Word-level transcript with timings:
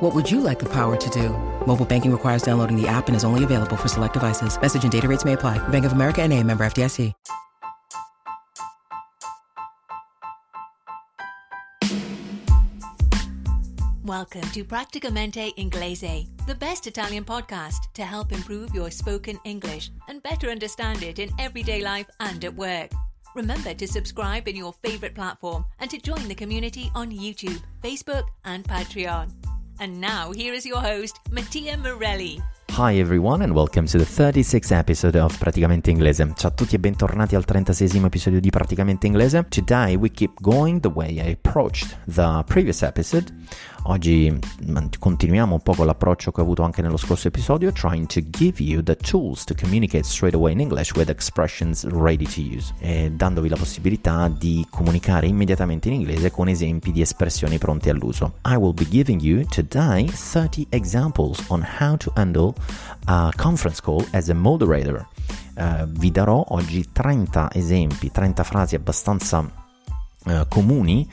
What 0.00 0.14
would 0.14 0.30
you 0.30 0.40
like 0.40 0.60
the 0.60 0.68
power 0.68 0.96
to 0.96 1.10
do? 1.10 1.30
Mobile 1.66 1.84
banking 1.84 2.12
requires 2.12 2.42
downloading 2.42 2.80
the 2.80 2.86
app 2.86 3.08
and 3.08 3.16
is 3.16 3.24
only 3.24 3.42
available 3.42 3.76
for 3.76 3.88
select 3.88 4.14
devices. 4.14 4.56
Message 4.60 4.84
and 4.84 4.92
data 4.92 5.08
rates 5.08 5.24
may 5.24 5.32
apply. 5.32 5.58
Bank 5.70 5.84
of 5.84 5.92
America 5.92 6.22
and 6.22 6.32
a 6.32 6.40
member 6.44 6.64
FDIC. 6.64 7.12
Welcome 14.04 14.48
to 14.52 14.64
Practicamente 14.64 15.52
Inglese, 15.56 16.28
the 16.46 16.54
best 16.54 16.86
Italian 16.86 17.24
podcast 17.24 17.92
to 17.94 18.04
help 18.04 18.30
improve 18.30 18.72
your 18.72 18.92
spoken 18.92 19.36
English 19.44 19.90
and 20.06 20.22
better 20.22 20.48
understand 20.48 21.02
it 21.02 21.18
in 21.18 21.28
everyday 21.40 21.82
life 21.82 22.08
and 22.20 22.44
at 22.44 22.54
work. 22.54 22.92
Remember 23.34 23.74
to 23.74 23.88
subscribe 23.88 24.46
in 24.46 24.54
your 24.54 24.72
favorite 24.74 25.16
platform 25.16 25.64
and 25.80 25.90
to 25.90 25.98
join 25.98 26.28
the 26.28 26.36
community 26.36 26.88
on 26.94 27.10
YouTube, 27.10 27.60
Facebook, 27.82 28.28
and 28.44 28.62
Patreon. 28.62 29.32
And 29.80 30.00
now, 30.00 30.32
here 30.32 30.54
is 30.54 30.66
your 30.66 30.80
host, 30.80 31.20
Mattia 31.30 31.76
Morelli. 31.76 32.42
Hi 32.72 32.98
everyone 32.98 33.42
and 33.42 33.54
welcome 33.54 33.86
to 33.86 33.98
the 33.98 34.04
36th 34.04 34.72
episode 34.72 35.16
of 35.16 35.36
Praticamente 35.38 35.90
Inglese. 35.90 36.32
Ciao 36.36 36.50
a 36.50 36.52
tutti 36.52 36.74
e 36.74 36.78
bentornati 36.78 37.36
al 37.36 37.44
36esimo 37.46 38.06
episodio 38.06 38.40
di 38.40 38.50
Praticamente 38.50 39.06
Inglese. 39.06 39.46
Today 39.48 39.96
we 39.96 40.10
keep 40.10 40.40
going 40.40 40.80
the 40.80 40.90
way 40.92 41.20
I 41.20 41.30
approached 41.30 41.96
the 42.06 42.42
previous 42.46 42.82
episode. 42.82 43.32
Oggi 43.90 44.38
continuiamo 44.98 45.54
un 45.54 45.62
po' 45.62 45.72
con 45.72 45.86
l'approccio 45.86 46.30
che 46.30 46.40
ho 46.40 46.44
avuto 46.44 46.62
anche 46.62 46.82
nello 46.82 46.98
scorso 46.98 47.28
episodio, 47.28 47.72
trying 47.72 48.04
to 48.04 48.20
give 48.28 48.62
you 48.62 48.82
the 48.82 48.94
tools 48.94 49.44
to 49.44 49.54
communicate 49.54 50.04
straight 50.04 50.34
away 50.34 50.52
in 50.52 50.60
English 50.60 50.92
with 50.94 51.08
expressions 51.08 51.86
ready 51.86 52.26
to 52.26 52.40
use, 52.42 52.74
e 52.80 53.10
dandovi 53.10 53.48
la 53.48 53.56
possibilità 53.56 54.28
di 54.28 54.66
comunicare 54.68 55.26
immediatamente 55.26 55.88
in 55.88 55.94
inglese 55.94 56.30
con 56.30 56.48
esempi 56.48 56.92
di 56.92 57.00
espressioni 57.00 57.56
pronte 57.56 57.88
all'uso. 57.88 58.34
I 58.44 58.56
will 58.56 58.74
be 58.74 58.86
giving 58.86 59.22
you 59.22 59.46
today 59.46 60.06
30 60.06 60.66
examples 60.68 61.42
on 61.48 61.66
how 61.80 61.96
to 61.96 62.12
handle 62.14 62.52
a 63.06 63.30
conference 63.36 63.80
call 63.80 64.06
as 64.10 64.28
a 64.28 64.34
moderator. 64.34 65.06
Uh, 65.56 65.86
vi 65.86 66.10
darò 66.10 66.44
oggi 66.48 66.86
30 66.92 67.52
esempi, 67.54 68.10
30 68.10 68.44
frasi 68.44 68.74
abbastanza 68.74 69.66
uh, 70.24 70.46
comuni 70.46 71.08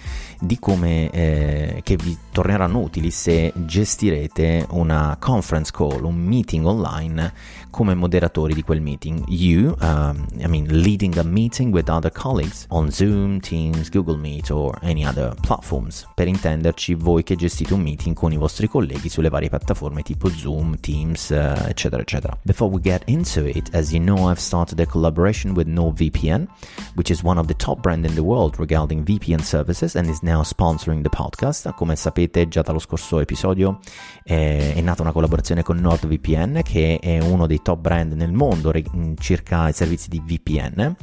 di 0.45 0.59
come 0.59 1.09
eh, 1.09 1.81
che 1.83 1.95
vi 1.95 2.17
torneranno 2.31 2.79
utili 2.79 3.11
se 3.11 3.51
gestirete 3.55 4.67
una 4.71 5.17
conference 5.19 5.71
call, 5.73 6.03
un 6.03 6.15
meeting 6.15 6.65
online 6.65 7.33
come 7.69 7.93
moderatori 7.93 8.53
di 8.53 8.63
quel 8.63 8.79
meeting. 8.79 9.23
You, 9.27 9.75
um, 9.81 10.25
I 10.37 10.47
mean, 10.47 10.65
leading 10.69 11.17
a 11.17 11.23
meeting 11.23 11.73
with 11.73 11.89
other 11.89 12.09
colleagues 12.09 12.65
on 12.69 12.89
Zoom, 12.89 13.41
Teams, 13.41 13.89
Google 13.89 14.15
Meet 14.15 14.49
or 14.49 14.77
any 14.81 15.05
other 15.05 15.35
platforms. 15.41 16.07
Per 16.13 16.27
intenderci, 16.27 16.93
voi 16.93 17.23
che 17.23 17.35
gestite 17.35 17.73
un 17.73 17.81
meeting 17.81 18.15
con 18.15 18.31
i 18.31 18.37
vostri 18.37 18.69
colleghi 18.69 19.09
sulle 19.09 19.27
varie 19.27 19.49
piattaforme 19.49 20.03
tipo 20.03 20.29
Zoom, 20.29 20.79
Teams, 20.79 21.29
uh, 21.31 21.67
eccetera, 21.67 22.01
eccetera. 22.01 22.37
Before 22.43 22.71
we 22.71 22.79
get 22.79 23.03
into 23.07 23.45
it, 23.45 23.73
as 23.73 23.91
you 23.91 24.01
know, 24.01 24.29
I've 24.29 24.39
started 24.39 24.79
a 24.79 24.85
collaboration 24.85 25.53
with 25.53 25.67
NordVPN, 25.67 26.47
which 26.95 27.11
is 27.11 27.23
one 27.23 27.37
of 27.37 27.47
the 27.47 27.55
top 27.55 27.81
brands 27.81 28.07
in 28.07 28.15
the 28.15 28.23
world 28.23 28.57
regarding 28.57 29.03
VPN 29.03 29.41
services 29.41 29.95
and 29.95 30.09
is 30.09 30.21
now 30.21 30.34
sponsoring 30.43 31.01
the 31.01 31.09
podcast. 31.09 31.73
Come 31.73 31.95
sapete 31.95 32.47
già 32.47 32.61
dallo 32.61 32.79
scorso 32.79 33.19
episodio 33.19 33.79
eh, 34.23 34.73
è 34.73 34.81
nata 34.81 35.01
una 35.01 35.11
collaborazione 35.11 35.63
con 35.63 35.77
NordVPN 35.77 36.61
che 36.63 36.99
è 37.01 37.19
uno 37.19 37.47
dei 37.47 37.61
top 37.61 37.79
brand 37.79 38.13
nel 38.13 38.31
mondo 38.31 38.71
circa 39.19 39.69
i 39.69 39.73
servizi 39.73 40.09
di 40.09 40.21
VPN 40.23 40.95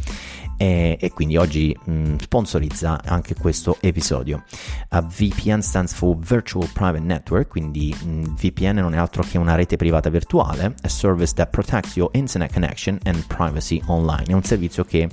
e, 0.57 1.11
quindi 1.13 1.37
oggi 1.37 1.77
mh, 1.85 2.17
sponsorizza 2.19 3.01
anche 3.05 3.35
questo 3.35 3.79
episodio. 3.81 4.45
Uh, 4.91 5.01
VPN 5.01 5.61
stands 5.61 5.93
for 5.93 6.17
Virtual 6.17 6.69
Private 6.73 7.01
Network, 7.01 7.49
quindi 7.49 7.93
mh, 7.93 8.35
VPN 8.37 8.77
non 8.77 8.95
è 8.95 8.97
altro 8.97 9.25
che 9.25 9.39
una 9.39 9.57
rete 9.57 9.77
privata 9.77 10.09
virtuale, 10.09 10.75
a 10.81 10.89
service 10.89 11.35
that 11.35 11.51
protects 11.51 11.97
your 11.97 12.11
internet 12.13 12.53
connection 12.53 12.99
and 13.05 13.27
privacy 13.27 13.83
online. 13.87 14.25
È 14.27 14.33
un 14.33 14.45
servizio 14.45 14.85
che 14.85 15.09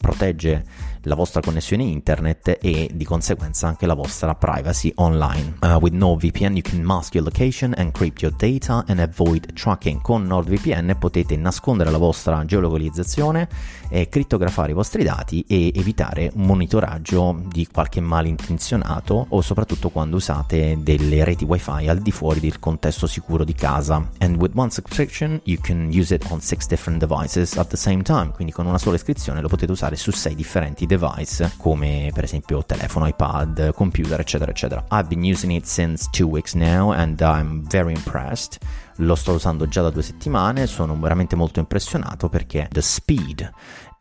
protegge 0.00 0.64
la 1.04 1.14
vostra 1.14 1.40
connessione 1.40 1.82
internet 1.82 2.58
e 2.60 2.90
di 2.92 3.04
conseguenza 3.04 3.66
anche 3.66 3.86
la 3.86 3.94
vostra 3.94 4.34
privacy 4.34 4.92
online. 4.96 5.56
Uh, 5.60 5.78
with 5.80 5.94
NordVPN 5.94 6.54
you 6.54 6.62
can 6.62 6.82
mask 6.82 7.14
your 7.14 7.24
location, 7.24 7.74
encrypt 7.76 8.20
your 8.20 8.34
data 8.36 8.84
and 8.88 8.98
avoid 8.98 9.52
tracking. 9.54 10.00
Con 10.00 10.24
NordVPN 10.24 10.96
potete 10.98 11.36
nascondere 11.36 11.90
la 11.90 11.98
vostra 11.98 12.44
geolocalizzazione, 12.44 13.48
eh, 13.88 14.08
crittografare 14.08 14.72
i 14.72 14.74
vostri 14.74 15.02
dati 15.02 15.44
e 15.46 15.72
evitare 15.74 16.30
un 16.34 16.46
monitoraggio 16.46 17.42
di 17.48 17.66
qualche 17.70 18.00
malintenzionato 18.00 19.26
o 19.28 19.40
soprattutto 19.40 19.90
quando 19.90 20.16
usate 20.16 20.78
delle 20.80 21.24
reti 21.24 21.44
wifi 21.44 21.88
al 21.88 21.98
di 22.00 22.10
fuori 22.10 22.40
del 22.40 22.58
contesto 22.58 23.06
sicuro 23.06 23.44
di 23.44 23.54
casa. 23.54 24.06
And 24.18 24.36
with 24.36 24.52
one 24.54 24.70
subscription 24.70 25.40
you 25.44 25.58
can 25.60 25.90
use 25.92 26.14
it 26.14 26.24
on 26.30 26.40
six 26.40 26.66
different 26.66 27.04
devices 27.04 27.56
at 27.56 27.68
the 27.68 27.76
same 27.76 28.02
time, 28.02 28.32
quindi 28.34 28.52
con 28.52 28.66
una 28.66 28.78
sola 28.78 28.96
iscrizione 28.96 29.40
lo 29.40 29.48
potete 29.48 29.72
usare 29.72 29.89
su 29.96 30.10
sei 30.10 30.34
differenti 30.34 30.86
device 30.86 31.52
come 31.56 32.10
per 32.12 32.24
esempio 32.24 32.64
telefono, 32.64 33.06
iPad, 33.06 33.72
computer, 33.74 34.20
eccetera, 34.20 34.50
eccetera. 34.50 34.84
I've 34.90 35.08
been 35.08 35.24
using 35.24 35.52
it 35.52 35.64
since 35.64 36.08
two 36.10 36.28
weeks 36.28 36.54
now 36.54 36.92
and 36.92 37.20
I'm 37.20 37.66
very 37.66 37.94
impressed. 37.94 38.58
Lo 39.00 39.14
sto 39.14 39.32
usando 39.32 39.66
già 39.66 39.82
da 39.82 39.90
due 39.90 40.02
settimane, 40.02 40.66
sono 40.66 40.98
veramente 40.98 41.36
molto 41.36 41.58
impressionato 41.58 42.28
perché 42.28 42.68
the 42.70 42.82
speed 42.82 43.50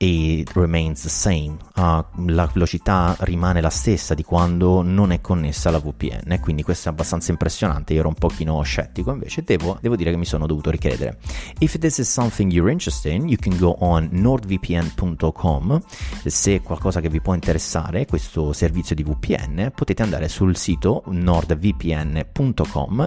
it 0.01 0.49
remains 0.53 1.01
the 1.01 1.09
same, 1.09 1.57
uh, 1.75 2.01
la 2.27 2.49
velocità 2.53 3.17
rimane 3.19 3.59
la 3.59 3.69
stessa 3.69 4.13
di 4.13 4.23
quando 4.23 4.81
non 4.81 5.11
è 5.11 5.19
connessa 5.19 5.67
alla 5.67 5.79
VPN, 5.79 6.39
quindi 6.39 6.63
questo 6.63 6.87
è 6.87 6.91
abbastanza 6.91 7.31
impressionante, 7.31 7.91
io 7.91 7.99
ero 7.99 8.07
un 8.07 8.13
pochino 8.13 8.61
scettico, 8.61 9.11
invece 9.11 9.43
devo, 9.43 9.77
devo 9.81 9.97
dire 9.97 10.11
che 10.11 10.17
mi 10.17 10.23
sono 10.23 10.47
dovuto 10.47 10.69
ricredere. 10.69 11.17
If 11.57 11.77
this 11.79 11.97
is 11.97 12.09
something 12.09 12.49
you're 12.49 12.71
interested 12.71 13.11
in, 13.11 13.27
you 13.27 13.35
can 13.37 13.57
go 13.57 13.75
on 13.79 14.07
nordvpn.com, 14.11 15.81
se 16.25 16.55
è 16.55 16.61
qualcosa 16.61 17.01
che 17.01 17.09
vi 17.09 17.19
può 17.19 17.33
interessare, 17.33 18.05
questo 18.05 18.53
servizio 18.53 18.95
di 18.95 19.03
VPN, 19.03 19.73
potete 19.75 20.01
andare 20.01 20.29
sul 20.29 20.55
sito 20.55 21.03
nordvpn.com 21.07 21.67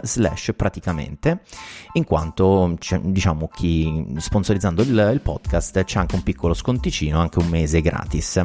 slash 0.02 0.52
praticamente, 0.54 1.40
in 1.92 2.04
quanto 2.04 2.76
diciamo 3.00 3.48
chi 3.48 4.14
sponsorizzando 4.16 4.82
il, 4.82 5.10
il 5.12 5.20
podcast 5.20 5.84
c'è 5.84 5.98
anche 5.98 6.14
un 6.14 6.22
piccolo 6.22 6.54
sconto 6.54 6.70
conticino, 6.72 7.20
anche 7.20 7.38
un 7.38 7.48
mese 7.48 7.80
gratis. 7.80 8.36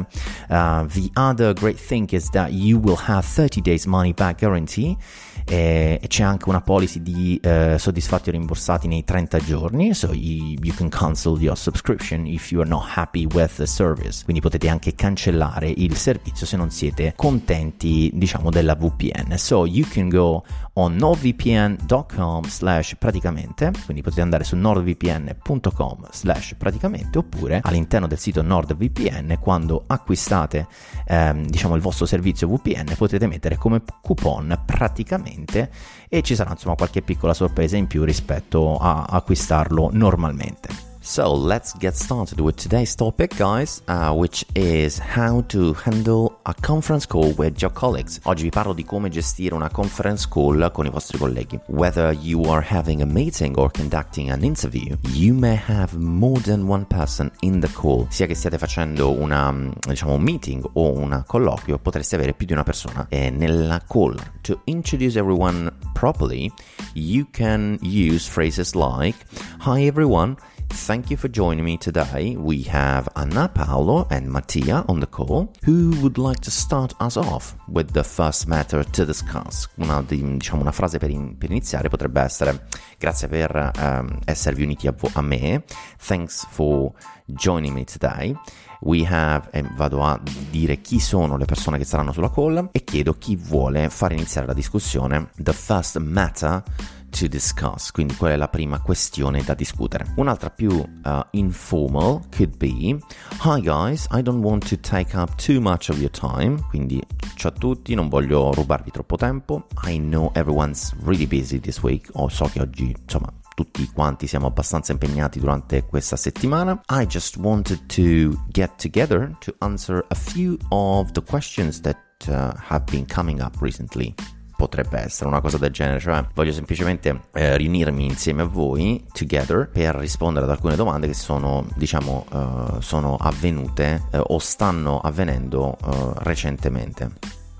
Uh, 0.48 0.86
the 0.86 1.10
other 1.14 1.52
great 1.54 1.78
thing 1.78 2.10
is 2.12 2.28
that 2.30 2.50
you 2.52 2.78
will 2.78 2.98
have 3.06 3.24
30 3.24 3.60
days 3.60 3.86
money 3.86 4.12
back 4.12 4.38
guarantee 4.38 4.96
e 5.44 5.98
c'è 6.06 6.22
anche 6.22 6.48
una 6.48 6.60
policy 6.60 7.00
di 7.02 7.40
eh, 7.42 7.76
soddisfatti 7.78 8.28
o 8.28 8.32
rimborsati 8.32 8.86
nei 8.86 9.02
30 9.02 9.38
giorni, 9.38 9.94
so 9.94 10.12
you, 10.12 10.56
you, 10.62 10.74
can 10.74 10.90
cancel 10.90 11.40
your 11.40 11.56
subscription 11.56 12.26
if 12.26 12.50
you 12.50 12.60
are 12.60 12.68
not 12.68 12.84
happy 12.94 13.26
with 13.32 13.56
the 13.56 13.66
service, 13.66 14.22
quindi 14.24 14.42
potete 14.42 14.68
anche 14.68 14.94
cancellare 14.94 15.70
il 15.70 15.96
servizio 15.96 16.44
se 16.44 16.56
non 16.56 16.70
siete 16.70 17.14
contenti 17.16 18.10
diciamo 18.12 18.50
della 18.50 18.74
VPN. 18.74 19.36
So 19.38 19.64
you 19.64 19.86
can 19.88 20.10
go 20.10 20.44
on 20.78 20.94
nordvpn.com 20.94 22.44
slash 22.44 22.94
praticamente, 22.98 23.72
quindi 23.84 24.02
potete 24.02 24.20
andare 24.20 24.44
su 24.44 24.56
nordvpn.com 24.56 26.08
slash 26.10 26.54
praticamente 26.56 27.18
oppure 27.18 27.60
all'interno 27.62 28.06
del 28.06 28.18
sito 28.18 28.42
NordVPN 28.42 29.38
quando 29.40 29.84
acquistate 29.86 30.66
ehm, 31.06 31.46
diciamo 31.46 31.74
il 31.74 31.80
vostro 31.80 32.06
servizio 32.06 32.48
VPN 32.48 32.94
potete 32.96 33.26
mettere 33.26 33.56
come 33.56 33.82
coupon 34.02 34.62
praticamente 34.64 35.70
e 36.08 36.22
ci 36.22 36.34
sarà 36.34 36.50
insomma 36.50 36.76
qualche 36.76 37.02
piccola 37.02 37.34
sorpresa 37.34 37.76
in 37.76 37.86
più 37.86 38.04
rispetto 38.04 38.76
a 38.76 39.04
acquistarlo 39.08 39.90
normalmente. 39.92 40.86
So 41.00 41.34
let's 41.34 41.74
get 41.78 41.94
started 41.94 42.38
with 42.38 42.56
today's 42.56 42.94
topic, 42.94 43.34
guys, 43.36 43.82
uh, 43.88 44.12
which 44.12 44.44
is 44.54 44.98
how 44.98 45.40
to 45.48 45.72
handle 45.72 46.27
a 46.48 46.54
conference 46.62 47.06
call 47.06 47.34
with 47.36 47.60
your 47.60 47.70
colleagues. 47.70 48.20
Oggi 48.22 48.44
vi 48.44 48.48
parlo 48.48 48.72
di 48.72 48.82
come 48.82 49.10
gestire 49.10 49.54
una 49.54 49.68
conference 49.68 50.26
call 50.30 50.72
con 50.72 50.86
i 50.86 50.90
vostri 50.90 51.18
colleghi. 51.18 51.60
Whether 51.66 52.16
you 52.22 52.44
are 52.44 52.64
having 52.66 53.02
a 53.02 53.04
meeting 53.04 53.54
or 53.58 53.70
conducting 53.70 54.30
an 54.30 54.42
interview, 54.42 54.96
you 55.12 55.34
may 55.34 55.60
have 55.66 55.94
more 55.98 56.40
than 56.40 56.66
one 56.66 56.86
person 56.86 57.30
in 57.40 57.60
the 57.60 57.70
call. 57.70 58.06
Sia 58.08 58.24
che 58.24 58.34
stiate 58.34 58.56
facendo 58.56 59.12
una, 59.12 59.54
diciamo, 59.86 60.14
un 60.14 60.22
meeting 60.22 60.66
o 60.72 60.90
un 60.90 61.22
colloquio, 61.26 61.78
potreste 61.78 62.16
avere 62.16 62.32
più 62.32 62.46
di 62.46 62.54
una 62.54 62.62
persona 62.62 63.06
nella 63.10 63.82
call. 63.86 64.16
To 64.40 64.62
introduce 64.64 65.18
everyone 65.18 65.70
properly, 65.92 66.50
you 66.94 67.26
can 67.30 67.78
use 67.82 68.26
phrases 68.26 68.72
like 68.74 69.18
Hi 69.66 69.86
everyone. 69.86 70.36
Thank 70.70 71.10
you 71.10 71.16
for 71.16 71.28
joining 71.28 71.64
me 71.64 71.76
today. 71.78 72.36
We 72.36 72.62
have 72.70 73.08
Anna, 73.14 73.48
Paolo, 73.48 74.06
and 74.10 74.26
Mattia 74.28 74.84
on 74.88 75.00
the 75.00 75.06
call. 75.06 75.52
Who 75.64 75.90
would 76.00 76.18
like 76.18 76.40
to 76.40 76.50
start 76.50 76.94
us 77.00 77.16
off 77.16 77.56
with 77.66 77.92
the 77.92 78.04
first 78.04 78.46
matter 78.46 78.84
to 78.84 79.04
discuss? 79.04 79.68
Una, 79.78 80.02
diciamo, 80.02 80.60
una 80.60 80.72
frase 80.72 80.98
per, 80.98 81.10
in, 81.10 81.36
per, 81.36 81.50
iniziare 81.50 81.88
potrebbe 81.88 82.20
essere: 82.20 82.66
Grazie 82.98 83.28
per 83.28 83.70
um, 83.80 84.18
esservi 84.24 84.62
uniti 84.62 84.86
a, 84.86 84.92
vo- 84.92 85.10
a 85.12 85.22
me. 85.22 85.64
Thanks 86.06 86.46
for 86.48 86.92
joining 87.26 87.74
me 87.74 87.84
today. 87.84 88.34
We 88.80 89.04
have, 89.06 89.48
e 89.50 89.64
vado 89.74 90.04
a 90.04 90.20
dire 90.50 90.80
chi 90.80 91.00
sono 91.00 91.36
le 91.36 91.46
persone 91.46 91.78
che 91.78 91.84
saranno 91.84 92.12
sulla 92.12 92.30
call 92.30 92.68
e 92.70 92.84
chiedo 92.84 93.14
chi 93.18 93.34
vuole 93.34 93.88
fare 93.88 94.14
iniziare 94.14 94.46
la 94.46 94.54
discussione. 94.54 95.30
The 95.36 95.52
first 95.52 95.98
matter 95.98 96.62
to 97.10 97.26
discuss, 97.26 97.90
quindi 97.90 98.14
qual 98.14 98.32
è 98.32 98.36
la 98.36 98.48
prima 98.48 98.80
questione 98.80 99.42
da 99.42 99.54
discutere. 99.54 100.12
Un'altra 100.16 100.50
più 100.50 100.70
uh, 100.70 101.20
informal 101.32 102.20
could 102.34 102.56
be 102.56 102.98
Hi 103.44 103.60
guys, 103.60 104.06
I 104.10 104.22
don't 104.22 104.42
want 104.42 104.68
to 104.68 104.76
take 104.80 105.16
up 105.16 105.34
too 105.36 105.60
much 105.60 105.88
of 105.88 105.98
your 105.98 106.10
time, 106.10 106.60
quindi 106.68 107.02
ciao 107.34 107.50
a 107.50 107.54
tutti, 107.54 107.94
non 107.94 108.08
voglio 108.08 108.52
rubarvi 108.52 108.90
troppo 108.90 109.16
tempo. 109.16 109.66
I 109.84 109.98
know 109.98 110.30
everyone's 110.34 110.94
really 111.02 111.26
busy 111.26 111.60
this 111.60 111.82
week, 111.82 112.08
o 112.12 112.28
so 112.28 112.46
che 112.46 112.60
oggi, 112.60 112.94
insomma, 112.98 113.32
tutti 113.54 113.90
quanti 113.92 114.28
siamo 114.28 114.46
abbastanza 114.46 114.92
impegnati 114.92 115.40
durante 115.40 115.84
questa 115.84 116.16
settimana. 116.16 116.80
I 116.90 117.06
just 117.06 117.36
wanted 117.36 117.86
to 117.86 118.40
get 118.50 118.76
together 118.76 119.34
to 119.40 119.52
answer 119.58 120.04
a 120.10 120.14
few 120.14 120.56
of 120.68 121.10
the 121.12 121.22
questions 121.22 121.80
that 121.80 121.98
uh, 122.28 122.52
have 122.68 122.84
been 122.90 123.04
coming 123.04 123.40
up 123.40 123.56
recently 123.60 124.14
potrebbe 124.58 124.98
essere 124.98 125.28
una 125.28 125.40
cosa 125.40 125.56
del 125.56 125.70
genere, 125.70 126.00
cioè 126.00 126.26
voglio 126.34 126.50
semplicemente 126.50 127.28
eh, 127.32 127.56
riunirmi 127.56 128.04
insieme 128.04 128.42
a 128.42 128.44
voi, 128.44 129.04
together, 129.12 129.70
per 129.72 129.94
rispondere 129.94 130.46
ad 130.46 130.50
alcune 130.50 130.74
domande 130.74 131.06
che 131.06 131.14
sono, 131.14 131.64
diciamo, 131.76 132.26
uh, 132.28 132.80
sono 132.80 133.14
avvenute 133.14 134.02
uh, 134.10 134.18
o 134.26 134.38
stanno 134.40 134.98
avvenendo 134.98 135.76
uh, 135.80 136.12
recentemente. 136.16 137.08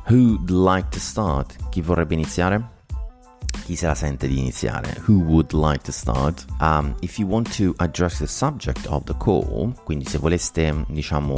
Who'd 0.09 0.51
like 0.51 0.89
to 0.89 0.99
start? 0.99 1.69
Chi 1.71 1.83
vorrebbe 1.83 2.15
iniziare? 2.15 2.77
chi 3.65 3.77
se 3.77 3.87
la 3.87 3.95
sente 3.95 4.27
di 4.27 4.39
iniziare? 4.39 5.03
Who 5.07 5.25
would 5.25 5.53
like 5.53 5.85
to 5.85 5.93
start? 5.93 6.47
Um, 6.59 6.95
if 7.01 7.19
you 7.19 7.29
want 7.29 7.55
to 7.59 7.75
address 7.77 8.19
the 8.19 8.27
subject 8.27 8.87
of 8.87 9.05
the 9.05 9.15
call, 9.19 9.75
quindi 9.85 10.07
se 10.07 10.17
voleste, 10.17 10.87
diciamo, 10.89 11.35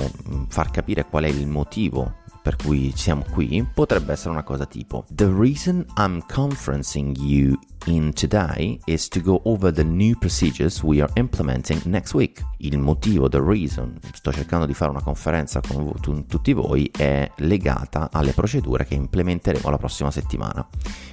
far 0.49 0.71
capire 0.71 1.05
qual 1.05 1.25
è 1.25 1.29
il 1.29 1.49
motivo 1.49 2.20
per 2.43 2.57
cui 2.57 2.93
siamo 2.95 3.25
qui 3.31 3.67
potrebbe 3.73 4.13
essere 4.13 4.31
una 4.31 4.43
cosa 4.43 4.67
tipo 4.67 5.05
The 5.15 5.31
reason 5.31 5.85
I'm 5.97 6.23
conferencing 6.27 7.17
you 7.19 7.59
in 7.87 8.13
today 8.13 8.79
is 8.87 9.09
to 9.09 9.21
go 9.21 9.41
over 9.45 9.73
the 9.73 9.85
new 9.85 10.17
procedures 10.19 10.83
we 10.83 11.01
are 11.01 11.11
implementing 11.15 11.81
next 11.85 12.15
week. 12.15 12.45
Il 12.59 12.79
motivo, 12.79 13.29
the 13.29 13.41
reason, 13.41 13.99
sto 14.13 14.33
cercando 14.33 14.67
di 14.67 14.75
fare 14.75 14.91
una 14.91 15.03
conferenza 15.03 15.61
con 15.61 15.93
tutti 16.01 16.53
voi, 16.53 16.91
è 16.95 17.31
legata 17.39 18.11
alle 18.13 18.33
procedure 18.33 18.85
che 18.85 18.95
implementeremo 18.95 19.71
la 19.71 19.79
prossima 19.79 20.11
settimana. 20.11 20.67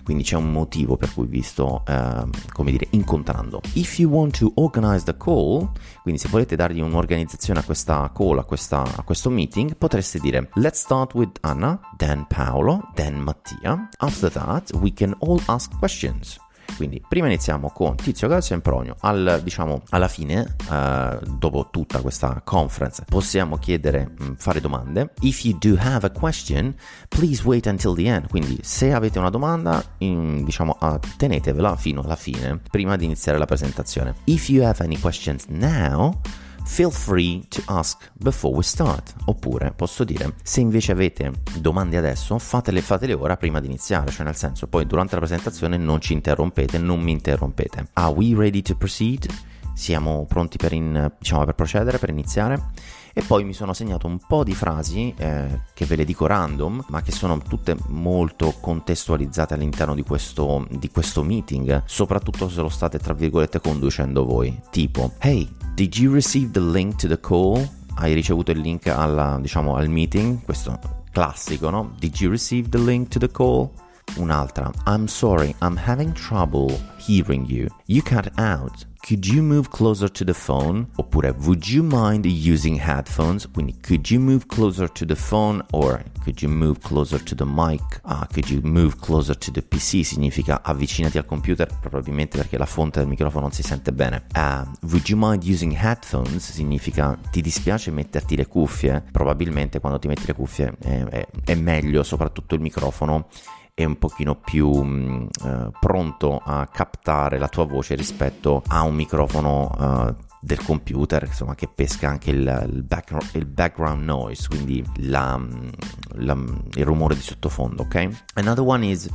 Quindi 0.03 0.23
c'è 0.23 0.35
un 0.35 0.51
motivo 0.51 0.97
per 0.97 1.13
cui 1.13 1.27
vi 1.27 1.41
sto, 1.41 1.83
eh, 1.85 2.25
come 2.51 2.71
dire, 2.71 2.87
incontrando. 2.91 3.61
If 3.73 3.99
you 3.99 4.11
want 4.11 4.37
to 4.37 4.51
organize 4.55 5.05
the 5.05 5.15
call, 5.17 5.69
quindi 6.01 6.19
se 6.19 6.27
volete 6.29 6.55
dargli 6.55 6.81
un'organizzazione 6.81 7.59
a 7.59 7.63
questa 7.63 8.11
call, 8.13 8.39
a, 8.39 8.43
questa, 8.43 8.81
a 8.81 9.03
questo 9.03 9.29
meeting, 9.29 9.75
potreste 9.77 10.19
dire 10.19 10.49
Let's 10.55 10.79
start 10.79 11.13
with 11.13 11.37
Anna, 11.41 11.79
then 11.97 12.25
Paolo, 12.27 12.89
then 12.95 13.21
Mattia. 13.21 13.89
After 13.97 14.31
that, 14.31 14.71
we 14.75 14.91
can 14.93 15.15
all 15.19 15.41
ask 15.47 15.71
questions. 15.77 16.37
Quindi 16.75 17.01
prima 17.07 17.27
iniziamo 17.27 17.69
con 17.71 17.95
Tizio 17.95 18.27
Calcio 18.27 18.53
e 18.53 18.55
Impronio. 18.57 18.95
Al, 18.99 19.41
diciamo, 19.43 19.83
alla 19.89 20.07
fine, 20.07 20.55
uh, 20.69 21.25
dopo 21.37 21.69
tutta 21.71 22.01
questa 22.01 22.41
conference, 22.43 23.03
possiamo 23.07 23.57
chiedere, 23.57 24.11
mm, 24.21 24.33
fare 24.33 24.61
domande. 24.61 25.13
If 25.21 25.43
you 25.43 25.57
do 25.57 25.75
have 25.79 26.05
a 26.05 26.11
question, 26.11 26.75
please 27.07 27.43
wait 27.43 27.65
until 27.65 27.93
the 27.95 28.07
end. 28.07 28.29
Quindi 28.29 28.59
se 28.61 28.93
avete 28.93 29.19
una 29.19 29.29
domanda, 29.29 29.83
in, 29.99 30.43
diciamo, 30.43 30.77
tenetevela 31.17 31.75
fino 31.75 32.01
alla 32.01 32.15
fine, 32.15 32.59
prima 32.69 32.95
di 32.95 33.05
iniziare 33.05 33.37
la 33.37 33.45
presentazione. 33.45 34.15
If 34.25 34.49
you 34.49 34.63
have 34.63 34.83
any 34.83 34.99
questions 34.99 35.45
now, 35.47 36.19
Feel 36.67 36.91
free 36.91 37.43
to 37.47 37.63
ask 37.65 38.11
before 38.13 38.55
we 38.55 38.61
start. 38.61 39.15
Oppure 39.25 39.71
posso 39.75 40.03
dire, 40.03 40.35
se 40.43 40.59
invece 40.59 40.91
avete 40.91 41.31
domande 41.59 41.97
adesso, 41.97 42.37
fatele, 42.37 42.81
fatele 42.81 43.13
ora 43.13 43.35
prima 43.35 43.59
di 43.59 43.65
iniziare, 43.65 44.11
cioè 44.11 44.25
nel 44.25 44.35
senso 44.35 44.67
poi 44.67 44.85
durante 44.85 45.15
la 45.15 45.21
presentazione 45.21 45.77
non 45.77 45.99
ci 46.01 46.13
interrompete, 46.13 46.77
non 46.77 46.99
mi 46.99 47.13
interrompete. 47.13 47.87
Are 47.93 48.13
we 48.13 48.35
ready 48.35 48.61
to 48.61 48.75
proceed? 48.75 49.25
Siamo 49.73 50.25
pronti 50.27 50.57
per, 50.57 50.73
in, 50.73 51.11
diciamo, 51.17 51.45
per 51.45 51.55
procedere, 51.55 51.97
per 51.97 52.09
iniziare? 52.09 52.69
E 53.17 53.23
poi 53.23 53.43
mi 53.43 53.53
sono 53.53 53.73
segnato 53.73 54.05
un 54.05 54.19
po' 54.19 54.43
di 54.43 54.53
frasi 54.53 55.11
eh, 55.17 55.61
che 55.73 55.85
ve 55.85 55.95
le 55.95 56.05
dico 56.05 56.27
random, 56.27 56.85
ma 56.89 57.01
che 57.01 57.11
sono 57.11 57.39
tutte 57.39 57.75
molto 57.87 58.53
contestualizzate 58.59 59.55
all'interno 59.55 59.95
di 59.95 60.03
questo, 60.03 60.67
di 60.69 60.91
questo 60.91 61.23
meeting, 61.23 61.81
soprattutto 61.87 62.47
se 62.47 62.61
lo 62.61 62.69
state 62.69 62.99
tra 62.99 63.15
virgolette 63.15 63.59
conducendo 63.59 64.23
voi. 64.23 64.61
Tipo, 64.69 65.13
hey, 65.17 65.49
did 65.77 65.95
you 65.95 66.11
receive 66.11 66.53
the 66.53 66.59
link 66.59 66.95
to 66.95 67.07
the 67.07 67.19
call? 67.19 67.63
Hai 67.97 68.15
ricevuto 68.15 68.49
il 68.49 68.57
link 68.57 68.87
alla, 68.87 69.37
diciamo, 69.39 69.75
al 69.75 69.87
meeting? 69.87 70.43
Questo 70.43 70.79
classico, 71.11 71.69
no? 71.69 71.93
Did 71.99 72.19
you 72.19 72.31
receive 72.31 72.69
the 72.69 72.79
link 72.79 73.09
to 73.09 73.19
the 73.19 73.29
call? 73.29 73.69
Un'altra, 74.15 74.71
I'm 74.87 75.05
sorry, 75.05 75.53
I'm 75.61 75.77
having 75.77 76.13
trouble 76.13 76.75
hearing 76.97 77.45
you. 77.47 77.67
You 77.85 78.01
cut 78.01 78.31
out. 78.39 78.87
Could 79.07 79.25
you 79.25 79.41
move 79.41 79.69
closer 79.69 80.09
to 80.09 80.25
the 80.25 80.33
phone? 80.33 80.87
Oppure 80.97 81.33
would 81.45 81.65
you 81.65 81.81
mind 81.81 82.25
using 82.25 82.75
headphones? 82.75 83.47
Quindi 83.47 83.73
could 83.79 84.11
you 84.11 84.19
move 84.19 84.47
closer 84.47 84.89
to 84.91 85.05
the 85.05 85.15
phone 85.15 85.63
or 85.71 86.03
could 86.25 86.41
you 86.41 86.49
move 86.49 86.81
closer 86.81 87.17
to 87.17 87.33
the 87.33 87.45
mic? 87.45 87.79
Uh, 88.03 88.25
could 88.25 88.49
you 88.49 88.59
move 88.63 88.99
closer 88.99 89.33
to 89.33 89.49
the 89.49 89.61
PC? 89.61 90.03
Significa 90.03 90.61
avvicinati 90.61 91.17
al 91.17 91.25
computer, 91.25 91.69
probabilmente 91.79 92.35
perché 92.35 92.57
la 92.57 92.65
fonte 92.65 92.99
del 92.99 93.07
microfono 93.07 93.43
non 93.43 93.53
si 93.53 93.63
sente 93.63 93.93
bene. 93.93 94.25
Uh, 94.35 94.65
would 94.81 95.07
you 95.07 95.17
mind 95.17 95.41
using 95.45 95.71
headphones? 95.71 96.51
Significa 96.51 97.17
ti 97.31 97.39
dispiace 97.39 97.91
metterti 97.91 98.35
le 98.35 98.47
cuffie? 98.47 99.01
Probabilmente 99.09 99.79
quando 99.79 99.99
ti 99.99 100.09
metti 100.09 100.25
le 100.25 100.33
cuffie 100.33 100.75
è, 100.81 101.03
è, 101.05 101.27
è 101.45 101.55
meglio, 101.55 102.03
soprattutto 102.03 102.55
il 102.55 102.61
microfono 102.61 103.27
è 103.77 103.85
un 103.85 103.99
pochino 103.99 104.33
più 104.33 104.71
mh, 104.71 104.89
mm, 104.89 105.27
eh, 105.45 105.71
pronto 105.79 106.41
a 106.43 106.65
captare 106.65 107.37
la 107.37 107.47
tua 107.47 107.65
voce 107.65 107.93
rispetto 107.93 108.63
a 108.65 108.81
un 108.81 108.95
microfono 108.95 109.69
uh, 109.77 110.15
del 110.41 110.63
computer 110.63 111.25
insomma 111.25 111.53
che 111.53 111.67
pesca 111.67 112.09
anche 112.09 112.31
il, 112.31 112.69
il, 112.73 112.81
background, 112.81 113.29
il 113.33 113.45
background, 113.45 114.03
noise 114.03 114.47
quindi 114.47 114.83
la, 115.01 115.37
mm, 115.37 115.67
la, 116.13 116.35
il 116.73 116.85
rumore 116.85 117.13
di 117.13 117.21
sottofondo 117.21 117.83
ok? 117.83 118.23
Another 118.33 118.65
one 118.65 118.83
is 118.83 119.07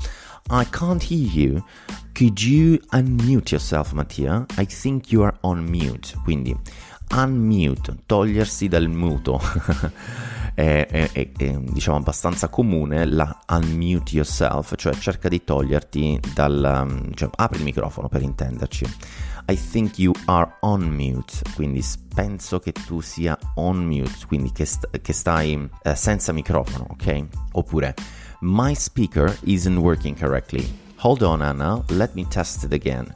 I 0.49 0.65
can't 0.71 1.03
hear 1.03 1.27
you. 1.27 1.65
Could 2.15 2.41
you 2.41 2.79
unmute 2.93 3.51
yourself 3.51 3.93
Mattia? 3.93 4.47
I 4.59 4.65
think 4.65 5.11
you 5.11 5.25
are 5.25 5.37
on 5.41 5.65
mute. 5.65 6.15
Quindi 6.23 6.57
unmute 7.17 7.97
togliersi 8.07 8.69
dal 8.69 8.89
muto 8.89 9.41
è, 10.55 10.87
è, 10.89 11.13
è, 11.13 11.33
è, 11.37 11.57
diciamo 11.59 11.97
abbastanza 11.97 12.49
comune 12.49 13.05
la 13.07 13.39
unmute 13.49 14.15
yourself, 14.15 14.75
cioè 14.77 14.95
cerca 14.95 15.29
di 15.29 15.45
toglierti 15.45 16.21
dal... 16.35 17.11
Cioè 17.15 17.31
apri 17.37 17.59
il 17.59 17.65
microfono 17.65 18.09
per 18.09 18.23
intenderci. 18.23 18.87
I 19.49 19.59
think 19.59 19.99
you 19.99 20.13
are 20.27 20.57
on 20.61 20.83
mute, 20.83 21.35
quindi 21.55 21.85
penso 22.15 22.59
che 22.61 22.73
tu 22.73 23.01
sia 23.01 23.37
on 23.57 23.85
mute, 23.85 24.27
quindi 24.27 24.53
che, 24.53 24.65
st- 24.65 25.01
che 25.01 25.13
stai 25.13 25.55
uh, 25.55 25.95
senza 25.95 26.33
microfono, 26.33 26.87
ok? 26.91 27.27
Oppure 27.53 27.95
My 28.41 28.75
speaker 28.75 29.37
isn't 29.45 29.79
working 29.79 30.17
correctly. 30.17 30.69
Hold 30.99 31.23
on 31.23 31.43
Anna, 31.43 31.83
let 31.91 32.15
me 32.15 32.25
test 32.25 32.65
it 32.65 32.73
again 32.73 33.15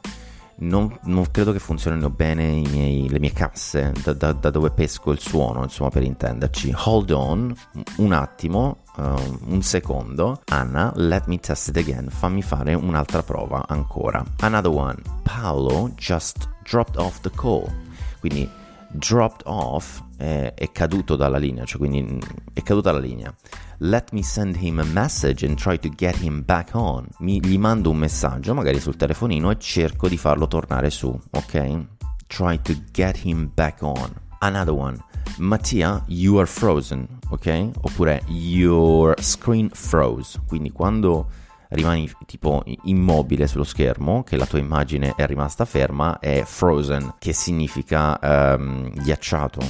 non, 0.59 0.97
non, 1.03 1.29
credo 1.29 1.51
che 1.51 1.59
funzionino 1.59 2.09
bene 2.09 2.61
miei, 2.69 3.09
le 3.09 3.19
mie 3.19 3.31
casse 3.31 3.93
da, 4.03 4.13
da, 4.13 4.33
da, 4.33 4.49
dove 4.49 4.71
pesco 4.71 5.11
il 5.11 5.19
suono, 5.19 5.63
insomma, 5.63 5.89
per 5.89 6.03
intenderci. 6.03 6.73
Hold 6.85 7.11
on, 7.11 7.55
un 7.97 8.11
attimo, 8.11 8.83
uh, 8.95 9.39
un 9.47 9.61
secondo. 9.61 10.41
Anna, 10.45 10.91
let 10.95 11.27
me 11.27 11.39
test 11.39 11.67
it 11.67 11.77
again. 11.77 12.09
Fammi 12.09 12.41
fare 12.41 12.73
un'altra 12.73 13.21
prova 13.21 13.65
ancora. 13.67 14.23
Another 14.39 14.71
one. 14.71 14.97
Paolo 15.23 15.91
just 15.95 16.49
dropped 16.63 16.97
off 16.97 17.21
the 17.21 17.31
call. 17.31 17.71
Quindi 18.19 18.49
dropped 18.91 19.41
off 19.45 20.01
è, 20.17 20.53
è 20.55 20.71
caduto 20.71 21.15
dalla 21.15 21.37
linea, 21.37 21.65
cioè 21.65 21.77
quindi 21.77 22.01
mm, 22.01 22.19
è 22.53 22.61
caduta 22.63 22.91
la 22.91 22.99
linea. 22.99 23.33
Let 23.79 24.11
me 24.11 24.23
send 24.23 24.55
him 24.55 24.79
a 24.79 24.83
message 24.83 25.45
and 25.45 25.55
try 25.57 25.77
to 25.79 25.89
get 25.89 26.21
him 26.21 26.43
back 26.43 26.73
on. 26.73 27.07
Mi, 27.19 27.39
gli 27.39 27.57
mando 27.57 27.89
un 27.91 27.97
messaggio, 27.97 28.53
magari 28.53 28.79
sul 28.79 28.95
telefonino, 28.95 29.51
e 29.51 29.57
cerco 29.59 30.07
di 30.07 30.17
farlo 30.17 30.47
tornare 30.47 30.89
su, 30.89 31.17
ok? 31.31 31.85
Try 32.27 32.61
to 32.61 32.73
get 32.91 33.23
him 33.23 33.51
back 33.53 33.81
on. 33.81 34.11
Another 34.39 34.73
one. 34.73 34.97
Mattia, 35.37 36.03
you 36.07 36.37
are 36.37 36.47
frozen, 36.47 37.07
ok? 37.29 37.69
Oppure 37.81 38.21
your 38.27 39.13
screen 39.21 39.69
froze. 39.71 40.39
Quindi 40.47 40.71
quando 40.71 41.27
rimani 41.69 42.09
tipo 42.25 42.63
immobile 42.83 43.47
sullo 43.47 43.63
schermo, 43.63 44.23
che 44.23 44.37
la 44.37 44.45
tua 44.45 44.59
immagine 44.59 45.13
è 45.15 45.25
rimasta 45.25 45.65
ferma, 45.65 46.19
è 46.19 46.43
frozen, 46.45 47.15
che 47.19 47.33
significa 47.33 48.19
um, 48.21 48.89
ghiacciato 48.89 49.61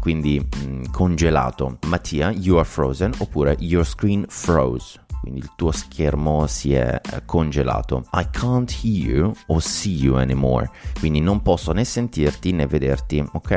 quindi 0.00 0.40
mm, 0.40 0.84
congelato. 0.90 1.78
Mattia, 1.86 2.30
you 2.30 2.56
are 2.56 2.64
frozen, 2.64 3.12
oppure 3.18 3.56
your 3.58 3.84
screen 3.84 4.24
froze 4.28 4.98
quindi 5.20 5.40
il 5.40 5.50
tuo 5.56 5.72
schermo 5.72 6.46
si 6.46 6.74
è 6.74 7.00
eh, 7.00 7.24
congelato. 7.24 8.04
I 8.12 8.26
can't 8.30 8.70
hear 8.82 9.10
you 9.10 9.34
or 9.46 9.62
see 9.62 9.94
you 9.94 10.16
anymore, 10.16 10.70
quindi 10.98 11.20
non 11.20 11.42
posso 11.42 11.72
né 11.72 11.84
sentirti 11.84 12.52
né 12.52 12.66
vederti, 12.66 13.24
ok? 13.32 13.50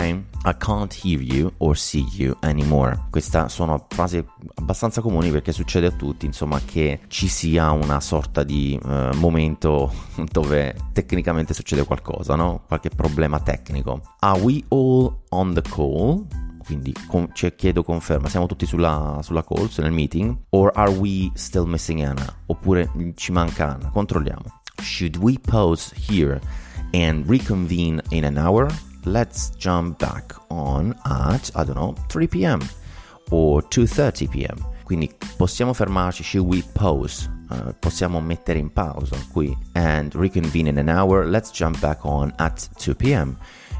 I 0.44 0.56
can't 0.58 0.94
hear 1.03 1.22
you 1.22 1.51
or 1.58 1.77
see 1.77 2.06
you 2.13 2.36
anymore. 2.41 3.06
Queste 3.10 3.48
sono 3.50 3.86
frasi 3.89 4.24
abbastanza 4.56 5.01
comuni 5.01 5.30
perché 5.30 5.51
succede 5.51 5.88
a 5.88 5.91
tutti, 5.91 6.25
insomma, 6.25 6.60
che 6.63 7.01
ci 7.08 7.27
sia 7.27 7.72
una 7.72 8.00
sorta 8.00 8.44
di 8.44 8.80
uh, 8.82 9.15
momento 9.15 9.91
dove 10.32 10.75
tecnicamente 10.94 11.53
succede 11.53 11.84
qualcosa, 11.84 12.36
no? 12.36 12.63
Qualche 12.68 12.89
problema 12.89 13.39
tecnico. 13.39 14.01
Are 14.20 14.39
we 14.39 14.63
all 14.70 15.22
on 15.30 15.53
the 15.53 15.62
call? 15.62 16.25
Quindi 16.63 16.94
con, 17.08 17.30
cioè, 17.34 17.56
chiedo 17.56 17.84
conferma, 17.84 18.30
siamo 18.30 18.46
tutti 18.46 18.65
sulla, 18.65 19.20
sulla 19.22 19.44
call, 19.44 19.70
nel 19.77 19.91
meeting, 19.91 20.36
or 20.50 20.72
are 20.75 20.91
we 20.91 21.32
still 21.34 21.65
missing 21.65 22.01
Anna? 22.01 22.34
Oppure 22.48 22.89
ci 23.15 23.32
manca 23.32 23.75
Anna? 23.75 23.89
Controlliamo. 23.89 24.62
Should 24.82 25.18
we 25.18 25.38
pause 25.38 25.94
here 26.10 26.39
and 26.94 27.27
reconvene 27.27 28.01
in 28.10 28.25
an 28.25 28.38
hour? 28.38 28.72
Let's 29.06 29.51
jump 29.58 29.98
back 30.00 30.36
on 30.50 30.96
at, 31.06 31.51
I 31.56 31.63
don't 31.63 31.75
know, 31.75 31.96
3 32.10 32.27
p.m. 32.27 32.60
or 33.32 33.63
2.30 33.63 34.30
p.m. 34.30 34.58
Quindi 34.84 35.10
possiamo 35.38 35.74
fermarci, 35.74 36.24
should 36.24 36.48
we 36.48 36.63
pause? 36.74 37.30
Uh, 37.50 37.74
possiamo 37.80 38.22
mettere 38.22 38.60
in 38.60 38.72
pausa 38.72 39.18
qui 39.32 39.56
and 39.74 40.13
reconvene 40.15 40.70
in 40.70 40.77
an 40.77 40.89
hour. 40.89 41.25
Let's 41.25 41.51
jump 41.51 41.80
back 41.80 42.06
on 42.06 42.34
at 42.38 42.70
2 42.77 42.96
p.m. 42.96 43.38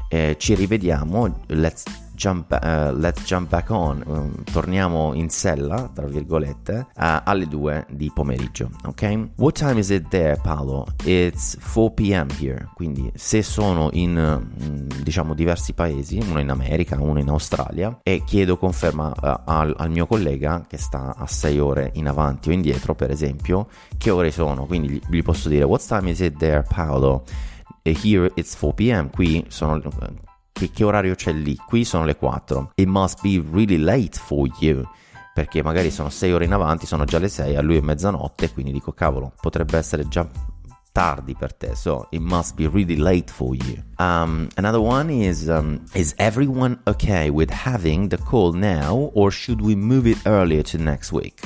Eh, 0.08 0.36
ci 0.38 0.54
rivediamo, 0.54 1.44
let's 1.48 1.84
jump, 2.22 2.52
uh, 2.52 2.92
let's 2.92 3.24
jump 3.24 3.48
back 3.48 3.70
on, 3.70 4.02
um, 4.06 4.44
torniamo 4.44 5.12
in 5.14 5.28
sella, 5.28 5.90
tra 5.92 6.06
virgolette, 6.06 6.86
uh, 6.94 7.20
alle 7.24 7.48
2 7.48 7.86
di 7.90 8.12
pomeriggio, 8.14 8.70
ok? 8.84 9.30
What 9.36 9.58
time 9.58 9.80
is 9.80 9.90
it 9.90 10.06
there, 10.08 10.38
Paolo? 10.40 10.86
It's 11.04 11.58
4 11.60 11.90
p.m. 11.90 12.28
here, 12.38 12.68
quindi 12.74 13.10
se 13.16 13.42
sono 13.42 13.88
in, 13.94 14.14
mm, 14.14 15.02
diciamo, 15.02 15.34
diversi 15.34 15.72
paesi, 15.72 16.18
uno 16.18 16.38
in 16.38 16.50
America, 16.50 16.96
uno 17.00 17.18
in 17.18 17.28
Australia, 17.28 17.98
e 18.04 18.22
chiedo 18.24 18.56
conferma 18.56 19.08
uh, 19.08 19.50
al, 19.50 19.74
al, 19.76 19.90
mio 19.90 20.06
collega 20.06 20.64
che 20.68 20.76
sta 20.76 21.16
a 21.16 21.26
6 21.26 21.58
ore 21.58 21.90
in 21.94 22.06
avanti 22.06 22.50
o 22.50 22.52
indietro, 22.52 22.94
per 22.94 23.10
esempio, 23.10 23.66
che 23.98 24.10
ore 24.10 24.30
sono, 24.30 24.66
quindi 24.66 25.02
gli, 25.08 25.22
posso 25.22 25.48
dire, 25.48 25.64
what 25.64 25.84
time 25.84 26.10
is 26.10 26.20
it 26.20 26.36
there, 26.36 26.62
Paolo? 26.62 27.24
Here 27.84 28.30
it's 28.36 28.56
4 28.56 28.74
p.m. 28.74 29.10
Qui 29.10 29.44
sono 29.48 29.80
che, 30.52 30.70
che 30.70 30.84
orario 30.84 31.14
c'è 31.14 31.32
lì? 31.32 31.56
Qui 31.56 31.84
sono 31.84 32.04
le 32.04 32.16
4. 32.16 32.72
It 32.76 32.86
must 32.86 33.20
be 33.22 33.42
really 33.50 33.78
late 33.78 34.18
for 34.18 34.48
you 34.60 34.86
perché 35.32 35.62
magari 35.62 35.90
sono 35.90 36.10
6 36.10 36.32
ore 36.32 36.44
in 36.44 36.52
avanti, 36.52 36.86
sono 36.86 37.04
già 37.04 37.18
le 37.18 37.28
6, 37.28 37.56
a 37.56 37.62
lui 37.62 37.76
è 37.76 37.80
mezzanotte, 37.80 38.52
quindi 38.52 38.70
dico 38.70 38.92
cavolo, 38.92 39.32
potrebbe 39.40 39.78
essere 39.78 40.06
già 40.06 40.28
tardi 40.92 41.34
per 41.34 41.54
te, 41.54 41.74
so 41.74 42.06
it 42.10 42.20
must 42.20 42.54
be 42.54 42.68
really 42.68 42.96
late 42.96 43.32
for 43.32 43.54
you. 43.54 43.82
Um, 43.98 44.48
another 44.56 44.80
one 44.80 45.10
is 45.10 45.48
um, 45.48 45.82
Is 45.94 46.14
everyone 46.18 46.78
okay 46.86 47.30
with 47.30 47.50
having 47.50 48.08
the 48.08 48.18
call 48.18 48.52
now, 48.52 49.10
or 49.14 49.32
should 49.32 49.62
we 49.62 49.74
move 49.74 50.06
it 50.06 50.18
earlier 50.26 50.62
to 50.64 50.78
next 50.78 51.12
week? 51.12 51.40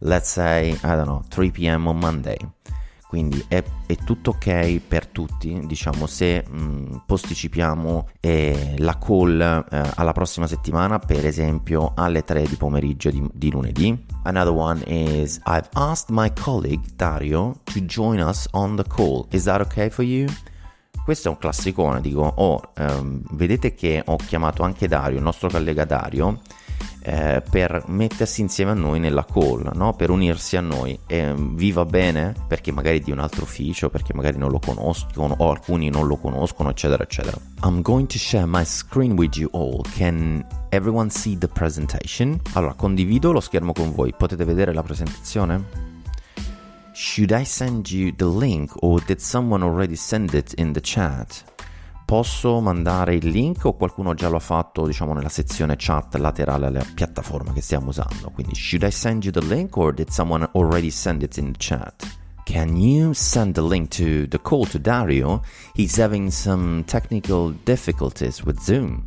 Let's 0.00 0.28
say, 0.28 0.76
I 0.82 0.96
don't 0.96 1.06
know, 1.06 1.22
3 1.30 1.50
p.m. 1.52 1.86
on 1.86 2.00
Monday. 2.00 2.38
Quindi 3.10 3.44
è, 3.48 3.60
è, 3.86 3.96
tutto 3.96 4.30
ok 4.30 4.78
per 4.86 5.08
tutti, 5.08 5.60
diciamo, 5.66 6.06
se 6.06 6.44
mh, 6.48 7.02
posticipiamo 7.06 8.08
eh, 8.20 8.76
la 8.78 8.98
call 8.98 9.40
eh, 9.40 9.90
alla 9.96 10.12
prossima 10.12 10.46
settimana, 10.46 11.00
per 11.00 11.26
esempio 11.26 11.90
alle 11.96 12.22
3 12.22 12.44
di 12.44 12.54
pomeriggio 12.54 13.10
di, 13.10 13.28
di, 13.32 13.50
lunedì. 13.50 14.06
Another 14.22 14.52
one 14.52 14.84
is 14.86 15.40
I've 15.46 15.68
asked 15.72 16.10
my 16.10 16.32
colleague 16.40 16.84
Dario 16.94 17.58
to 17.64 17.80
join 17.80 18.20
us 18.20 18.46
on 18.52 18.76
the 18.76 18.84
call. 18.84 19.26
Is 19.32 19.42
that 19.42 19.60
okay 19.60 19.90
for 19.90 20.04
you? 20.04 20.28
Questo 21.04 21.26
è 21.26 21.30
un 21.32 21.38
classicone, 21.38 22.00
dico, 22.00 22.20
oh, 22.20 22.60
ehm, 22.76 23.22
vedete 23.32 23.74
che 23.74 24.04
ho 24.06 24.14
chiamato 24.18 24.62
anche 24.62 24.86
Dario, 24.86 25.16
il 25.16 25.24
nostro 25.24 25.48
collega 25.48 25.84
Dario, 25.84 26.42
eh, 27.10 27.42
per 27.42 27.82
mettersi 27.88 28.40
insieme 28.40 28.70
a 28.70 28.74
noi 28.74 29.00
nella 29.00 29.24
call, 29.24 29.68
no? 29.74 29.94
per 29.94 30.10
unirsi 30.10 30.56
a 30.56 30.60
noi. 30.60 30.96
E 31.08 31.32
mm, 31.32 31.56
vi 31.56 31.72
va 31.72 31.84
bene? 31.84 32.34
Perché 32.46 32.70
magari 32.70 33.00
di 33.00 33.10
un 33.10 33.18
altro 33.18 33.42
ufficio, 33.42 33.90
perché 33.90 34.14
magari 34.14 34.38
non 34.38 34.50
lo 34.50 34.60
conoscono 34.60 35.34
o 35.38 35.50
alcuni 35.50 35.90
non 35.90 36.06
lo 36.06 36.16
conoscono, 36.16 36.70
eccetera, 36.70 37.02
eccetera. 37.02 37.36
I'm 37.64 37.82
going 37.82 38.06
to 38.06 38.16
share 38.16 38.46
my 38.46 38.64
screen 38.64 39.14
with 39.18 39.36
you 39.36 39.48
all. 39.52 39.82
Can 39.96 40.46
everyone 40.68 41.10
see 41.10 41.36
the 41.36 41.48
presentation? 41.48 42.40
Allora, 42.52 42.74
condivido 42.74 43.32
lo 43.32 43.40
schermo 43.40 43.72
con 43.72 43.92
voi. 43.92 44.14
Potete 44.16 44.44
vedere 44.44 44.72
la 44.72 44.82
presentazione? 44.82 45.88
Should 46.92 47.32
I 47.32 47.44
send 47.44 47.88
you 47.88 48.14
the 48.14 48.26
link 48.26 48.70
or 48.82 49.02
did 49.04 49.18
someone 49.18 49.64
already 49.64 49.96
send 49.96 50.32
it 50.34 50.52
in 50.58 50.72
the 50.72 50.80
chat? 50.80 51.49
Posso 52.10 52.58
mandare 52.58 53.14
il 53.14 53.28
link 53.28 53.64
o 53.66 53.76
qualcuno 53.76 54.14
già 54.14 54.28
lo 54.28 54.34
ha 54.34 54.40
fatto 54.40 54.84
diciamo 54.84 55.12
nella 55.12 55.28
sezione 55.28 55.76
chat 55.78 56.16
laterale 56.16 56.66
alla 56.66 56.84
piattaforma 56.92 57.52
che 57.52 57.60
stiamo 57.60 57.90
usando 57.90 58.32
quindi 58.34 58.52
should 58.56 58.82
I 58.82 58.90
send 58.90 59.22
you 59.22 59.32
the 59.32 59.40
link 59.40 59.76
or 59.76 59.94
did 59.94 60.08
someone 60.08 60.48
already 60.54 60.90
send 60.90 61.22
it 61.22 61.36
in 61.36 61.52
the 61.52 61.58
chat 61.58 62.18
Can 62.42 62.76
you 62.76 63.12
send 63.12 63.54
the 63.54 63.62
link 63.62 63.90
to 63.90 64.26
the 64.26 64.40
call 64.42 64.66
to 64.70 64.80
Dario? 64.80 65.42
He's 65.72 66.00
having 66.00 66.32
some 66.32 66.82
technical 66.82 67.54
difficulties 67.62 68.42
with 68.42 68.58
Zoom. 68.58 69.06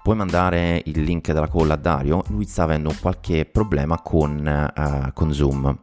Puoi 0.00 0.14
mandare 0.14 0.80
il 0.84 1.02
link 1.02 1.32
della 1.32 1.48
call 1.48 1.72
a 1.72 1.76
Dario? 1.76 2.22
Lui 2.28 2.44
sta 2.44 2.62
avendo 2.62 2.94
qualche 3.00 3.46
problema 3.46 4.00
con, 4.00 4.70
uh, 4.76 5.12
con 5.12 5.32
Zoom. 5.32 5.76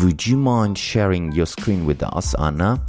Would 0.00 0.24
you 0.24 0.38
mind 0.40 0.78
sharing 0.78 1.30
your 1.34 1.46
screen 1.46 1.84
with 1.84 2.02
us, 2.14 2.32
Anna? 2.32 2.82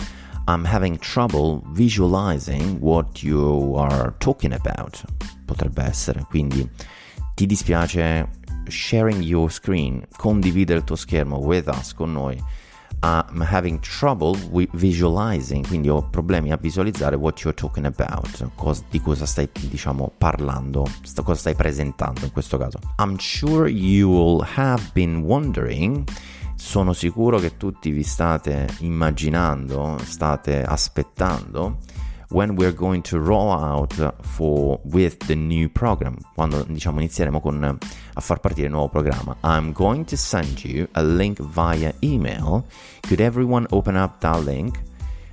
I'm 0.48 0.66
having 0.66 0.98
trouble 0.98 1.62
visualizing 1.74 2.80
what 2.80 3.24
you 3.24 3.76
are 3.76 4.14
talking 4.18 4.54
about. 4.54 5.04
Potrebbe 5.46 5.84
essere, 5.84 6.26
quindi 6.30 6.68
ti 7.36 7.46
dispiace 7.46 8.28
sharing 8.68 9.22
your 9.22 9.52
screen, 9.52 10.06
condividere 10.18 10.80
il 10.80 10.86
tuo 10.86 10.96
schermo 10.96 11.38
with 11.38 11.68
us, 11.68 11.94
con 11.94 12.12
noi. 12.14 12.42
I'm 13.04 13.42
having 13.42 13.80
trouble 13.80 14.38
visualizing, 14.74 15.66
quindi 15.66 15.90
ho 15.90 16.08
problemi 16.10 16.52
a 16.52 16.58
visualizzare 16.58 17.16
what 17.16 17.42
you're 17.42 17.56
talking 17.56 17.86
about, 17.86 18.48
cos- 18.56 18.84
di 18.90 19.02
cosa 19.02 19.26
stai, 19.26 19.50
diciamo, 19.52 20.12
parlando, 20.18 20.86
st- 21.02 21.24
cosa 21.24 21.40
stai 21.40 21.56
presentando 21.56 22.26
in 22.26 22.32
questo 22.32 22.58
caso. 22.58 22.80
I'm 23.00 23.18
sure 23.18 23.68
you 23.68 24.08
will 24.08 24.46
have 24.56 24.92
been 24.94 25.24
wondering 25.24 26.04
sono 26.62 26.94
sicuro 26.94 27.40
che 27.40 27.58
tutti 27.58 27.90
vi 27.90 28.04
state 28.04 28.68
immaginando, 28.80 29.98
state 30.04 30.64
aspettando 30.64 31.80
when 32.30 32.52
we're 32.52 32.74
going 32.74 33.02
to 33.02 33.18
roll 33.18 33.50
out 33.50 34.14
for 34.22 34.80
with 34.84 35.18
the 35.26 35.36
new 35.36 35.70
program 35.72 36.16
quando 36.36 36.64
diciamo 36.64 37.00
inizieremo 37.00 37.42
con, 37.42 37.78
a 38.14 38.22
far 38.22 38.40
partire 38.40 38.68
il 38.68 38.74
nuovo 38.74 38.90
programma. 38.90 39.36
I'm 39.44 39.74
going 39.74 40.06
to 40.06 40.16
send 40.16 40.64
you 40.64 40.88
a 40.92 41.02
link 41.02 41.42
via 41.42 41.94
email. 42.02 42.64
Could 43.02 43.20
everyone 43.20 43.66
open 43.72 43.96
up 43.96 44.20
that 44.20 44.44
link? 44.44 44.80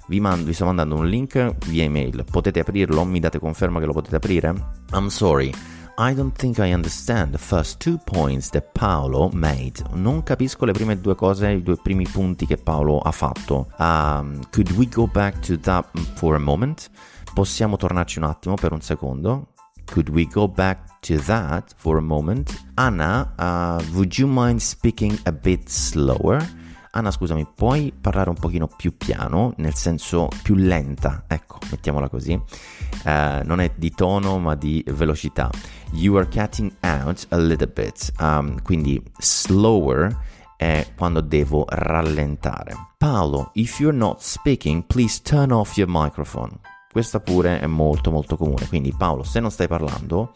Vi, 0.09 0.21
mando, 0.21 0.47
vi 0.47 0.55
sto 0.55 0.65
mandando 0.65 0.97
un 0.97 1.07
link 1.07 1.55
via 1.67 1.85
email. 1.85 2.25
Potete 2.29 2.61
aprirlo? 2.61 3.05
Mi 3.05 3.21
date 3.21 3.39
conferma 3.39 3.81
che 3.81 3.87
lo 3.87 3.93
potete 3.93 4.17
aprire? 4.17 4.55
I'm 4.93 5.09
sorry 5.09 5.53
I 6.01 6.15
don't 6.15 6.31
think 6.31 6.61
I 6.61 6.73
understand 6.73 7.33
the 7.33 7.39
first 7.39 7.81
two 7.81 7.99
points 7.99 8.51
that 8.51 8.73
Paolo 8.73 9.31
made. 9.33 9.83
Non 9.95 10.23
capisco 10.23 10.65
le 10.65 10.71
prime 10.71 11.01
due 11.01 11.17
cose, 11.17 11.51
i 11.51 11.61
due 11.61 11.77
primi 11.77 12.07
punti 12.07 12.47
che 12.47 12.57
Paolo 12.57 13.01
ha 13.01 13.11
fatto. 13.11 13.67
Um, 13.79 14.39
could 14.53 14.71
we 14.77 14.87
go 14.87 15.09
back 15.09 15.41
to 15.41 15.59
that 15.59 15.89
for 16.15 16.37
a 16.37 16.39
moment? 16.39 16.89
Possiamo 17.35 17.77
tornarci 17.77 18.19
un 18.19 18.27
attimo 18.27 18.55
per 18.55 18.71
un 18.71 18.81
secondo? 18.81 19.49
Could 19.87 20.09
we 20.11 20.25
go 20.27 20.47
back 20.47 21.01
to 21.01 21.17
that 21.25 21.75
for 21.77 21.97
a 21.97 22.01
moment? 22.01 22.57
Anna, 22.75 23.35
uh, 23.37 23.83
would 23.93 24.17
you 24.19 24.29
mind 24.29 24.61
speaking 24.61 25.19
a 25.25 25.33
bit 25.33 25.69
slower? 25.69 26.67
Anna, 26.93 27.11
scusami, 27.11 27.47
puoi 27.55 27.93
parlare 27.93 28.31
un 28.31 28.37
pochino 28.37 28.67
più 28.67 28.97
piano, 28.97 29.53
nel 29.59 29.75
senso 29.75 30.29
più 30.43 30.55
lenta, 30.55 31.25
ecco, 31.27 31.59
mettiamola 31.71 32.09
così. 32.09 32.33
Uh, 32.33 33.45
non 33.45 33.61
è 33.61 33.73
di 33.77 33.91
tono 33.91 34.39
ma 34.39 34.55
di 34.55 34.83
velocità. 34.89 35.51
You 35.93 36.17
are 36.17 36.29
cutting 36.29 36.73
out 36.83 37.27
a 37.31 37.37
little 37.37 37.67
bit, 37.67 38.13
um, 38.21 38.63
quindi 38.63 39.03
slower 39.19 40.17
è 40.57 40.87
quando 40.97 41.21
devo 41.21 41.65
rallentare. 41.69 42.75
Paolo, 42.99 43.51
if 43.55 43.81
you're 43.81 43.97
not 43.97 44.21
speaking, 44.21 44.85
please 44.87 45.21
turn 45.23 45.53
off 45.53 45.77
your 45.77 45.89
microphone. 45.89 46.59
Questa 46.91 47.21
pure 47.21 47.61
è 47.61 47.67
molto 47.67 48.11
molto 48.11 48.37
comune, 48.37 48.67
quindi 48.67 48.93
Paolo, 48.97 49.23
se 49.23 49.41
non 49.41 49.51
stai 49.51 49.69
parlando, 49.69 50.33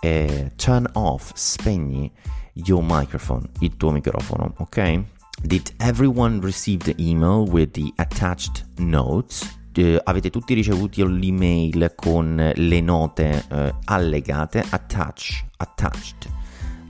eh, 0.00 0.52
turn 0.56 0.88
off, 0.94 1.32
spegni 1.34 2.10
your 2.54 2.82
microphone, 2.82 3.48
il 3.60 3.76
tuo 3.76 3.90
microfono, 3.90 4.54
ok? 4.56 5.04
Did 5.42 5.72
everyone 5.78 6.40
receive 6.40 6.82
the 6.82 6.94
email 6.98 7.46
with 7.48 7.72
the 7.72 7.92
attached 7.96 8.66
notes? 8.78 9.57
Uh, 9.78 9.96
avete 10.02 10.28
tutti 10.28 10.54
ricevuto 10.54 11.06
l'email 11.06 11.92
con 11.94 12.50
le 12.52 12.80
note 12.80 13.44
uh, 13.48 13.72
allegate, 13.84 14.64
attach, 14.68 15.44
attached 15.58 16.37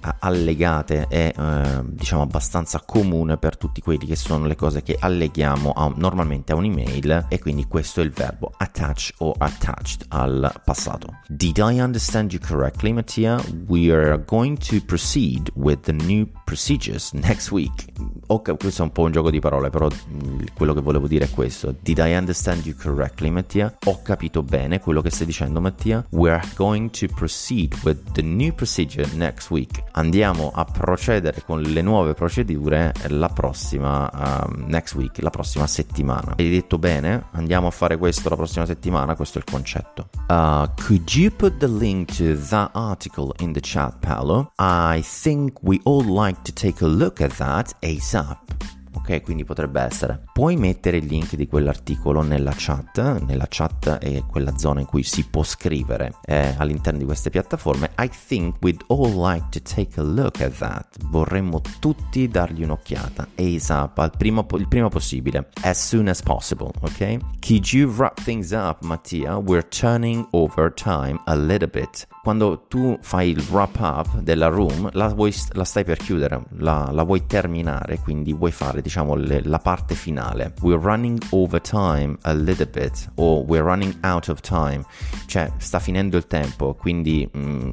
allegate 0.00 1.06
è 1.08 1.32
eh, 1.36 1.80
diciamo 1.84 2.22
abbastanza 2.22 2.82
comune 2.84 3.36
per 3.38 3.56
tutti 3.56 3.80
quelli 3.80 4.06
che 4.06 4.16
sono 4.16 4.46
le 4.46 4.56
cose 4.56 4.82
che 4.82 4.96
alleghiamo 4.98 5.72
a, 5.72 5.92
normalmente 5.96 6.52
a 6.52 6.56
un'email 6.56 7.26
e 7.28 7.38
quindi 7.38 7.66
questo 7.66 8.00
è 8.00 8.04
il 8.04 8.10
verbo 8.10 8.52
attach 8.56 9.12
o 9.18 9.34
attached 9.36 10.06
al 10.08 10.52
passato. 10.64 11.18
Did 11.28 11.58
I 11.58 11.80
understand 11.80 12.32
you 12.32 12.40
correctly 12.40 12.92
Mattia? 12.92 13.40
We 13.66 13.90
are 13.92 14.22
going 14.24 14.58
to 14.58 14.80
proceed 14.84 15.50
with 15.54 15.80
the 15.80 15.92
new 15.92 16.26
procedures 16.44 17.12
next 17.12 17.50
week. 17.50 17.86
Ok, 18.26 18.56
questo 18.56 18.82
è 18.82 18.84
un 18.84 18.92
po' 18.92 19.02
un 19.02 19.12
gioco 19.12 19.30
di 19.30 19.38
parole, 19.38 19.70
però 19.70 19.88
mm, 19.88 20.40
quello 20.54 20.74
che 20.74 20.80
volevo 20.80 21.06
dire 21.06 21.26
è 21.26 21.30
questo. 21.30 21.74
Did 21.80 21.98
I 21.98 22.14
understand 22.14 22.64
you 22.64 22.74
correctly 22.76 23.30
Mattia? 23.30 23.76
Ho 23.84 24.02
capito 24.02 24.42
bene 24.42 24.80
quello 24.80 25.00
che 25.00 25.10
stai 25.10 25.26
dicendo 25.26 25.60
Mattia? 25.60 26.04
We 26.10 26.30
are 26.30 26.46
going 26.56 26.90
to 26.90 27.06
proceed 27.14 27.74
with 27.82 28.12
the 28.12 28.22
new 28.22 28.52
procedure 28.52 29.06
next 29.14 29.50
week 29.50 29.82
andiamo 29.98 30.52
a 30.54 30.64
procedere 30.64 31.42
con 31.44 31.60
le 31.60 31.82
nuove 31.82 32.14
procedure 32.14 32.92
la 33.08 33.28
prossima 33.28 34.08
uh, 34.12 34.52
next 34.66 34.94
week, 34.94 35.20
la 35.20 35.30
prossima 35.30 35.66
settimana. 35.66 36.34
Hai 36.36 36.50
detto 36.50 36.78
bene? 36.78 37.24
Andiamo 37.32 37.66
a 37.66 37.70
fare 37.70 37.96
questo 37.96 38.28
la 38.28 38.36
prossima 38.36 38.64
settimana, 38.64 39.16
questo 39.16 39.38
è 39.38 39.42
il 39.44 39.52
concetto. 39.52 40.08
Uh, 40.28 40.68
could 40.86 41.12
you 41.14 41.30
put 41.30 41.58
the 41.58 41.68
link 41.68 42.16
to 42.16 42.36
that 42.48 42.70
article 42.74 43.34
in 43.40 43.52
the 43.52 43.60
chat, 43.60 43.98
Paolo? 44.00 44.52
I 44.58 45.02
think 45.02 45.58
we 45.62 45.80
all 45.84 46.04
like 46.04 46.42
to 46.42 46.52
take 46.52 46.84
a 46.84 46.88
look 46.88 47.20
at 47.20 47.36
that 47.36 47.74
ASAP 47.80 48.67
ok? 49.08 49.22
Quindi 49.22 49.44
potrebbe 49.44 49.80
essere. 49.80 50.22
Puoi 50.32 50.56
mettere 50.56 50.98
il 50.98 51.06
link 51.06 51.34
di 51.34 51.46
quell'articolo 51.46 52.22
nella 52.22 52.52
chat, 52.54 53.22
nella 53.24 53.46
chat 53.48 53.98
è 53.98 54.22
quella 54.26 54.56
zona 54.58 54.80
in 54.80 54.86
cui 54.86 55.02
si 55.02 55.26
può 55.26 55.42
scrivere 55.42 56.14
eh, 56.24 56.54
all'interno 56.58 56.98
di 56.98 57.04
queste 57.04 57.30
piattaforme. 57.30 57.90
I 57.98 58.10
think 58.26 58.56
we'd 58.60 58.84
all 58.88 59.18
like 59.18 59.46
to 59.50 59.60
take 59.62 59.98
a 59.98 60.02
look 60.02 60.40
at 60.40 60.56
that. 60.58 60.96
Vorremmo 61.06 61.60
tutti 61.80 62.28
dargli 62.28 62.62
un'occhiata 62.62 63.28
ASAP, 63.34 63.98
al 63.98 64.12
primo, 64.16 64.46
il 64.52 64.68
prima 64.68 64.88
possibile, 64.88 65.48
as 65.62 65.86
soon 65.86 66.08
as 66.08 66.22
possible, 66.22 66.70
ok? 66.80 67.18
Could 67.40 67.72
you 67.72 67.90
wrap 67.90 68.20
things 68.22 68.50
up, 68.50 68.82
Mattia? 68.82 69.36
We're 69.38 69.66
turning 69.66 70.26
over 70.32 70.72
time 70.72 71.18
a 71.26 71.34
little 71.34 71.68
bit 71.68 72.06
quando 72.28 72.66
tu 72.68 72.98
fai 73.00 73.30
il 73.30 73.42
wrap 73.50 73.78
up 73.78 74.18
della 74.18 74.48
room, 74.48 74.90
la, 74.92 75.08
vuoi, 75.08 75.34
la 75.52 75.64
stai 75.64 75.82
per 75.82 75.96
chiudere, 75.96 76.44
la, 76.58 76.90
la, 76.92 77.02
vuoi 77.02 77.24
terminare, 77.24 78.00
quindi 78.00 78.34
vuoi 78.34 78.52
fare 78.52 78.82
diciamo 78.82 79.14
le, 79.14 79.40
la 79.44 79.58
parte 79.58 79.94
finale. 79.94 80.52
We're 80.60 80.78
running 80.78 81.18
over 81.30 81.58
time 81.58 82.18
a 82.24 82.34
little 82.34 82.66
bit, 82.66 83.12
o 83.14 83.40
we're 83.46 83.64
running 83.64 83.96
out 84.04 84.28
of 84.28 84.40
time, 84.40 84.84
cioè 85.24 85.50
sta 85.56 85.78
finendo 85.78 86.18
il 86.18 86.26
tempo, 86.26 86.74
quindi 86.74 87.26
mm, 87.34 87.70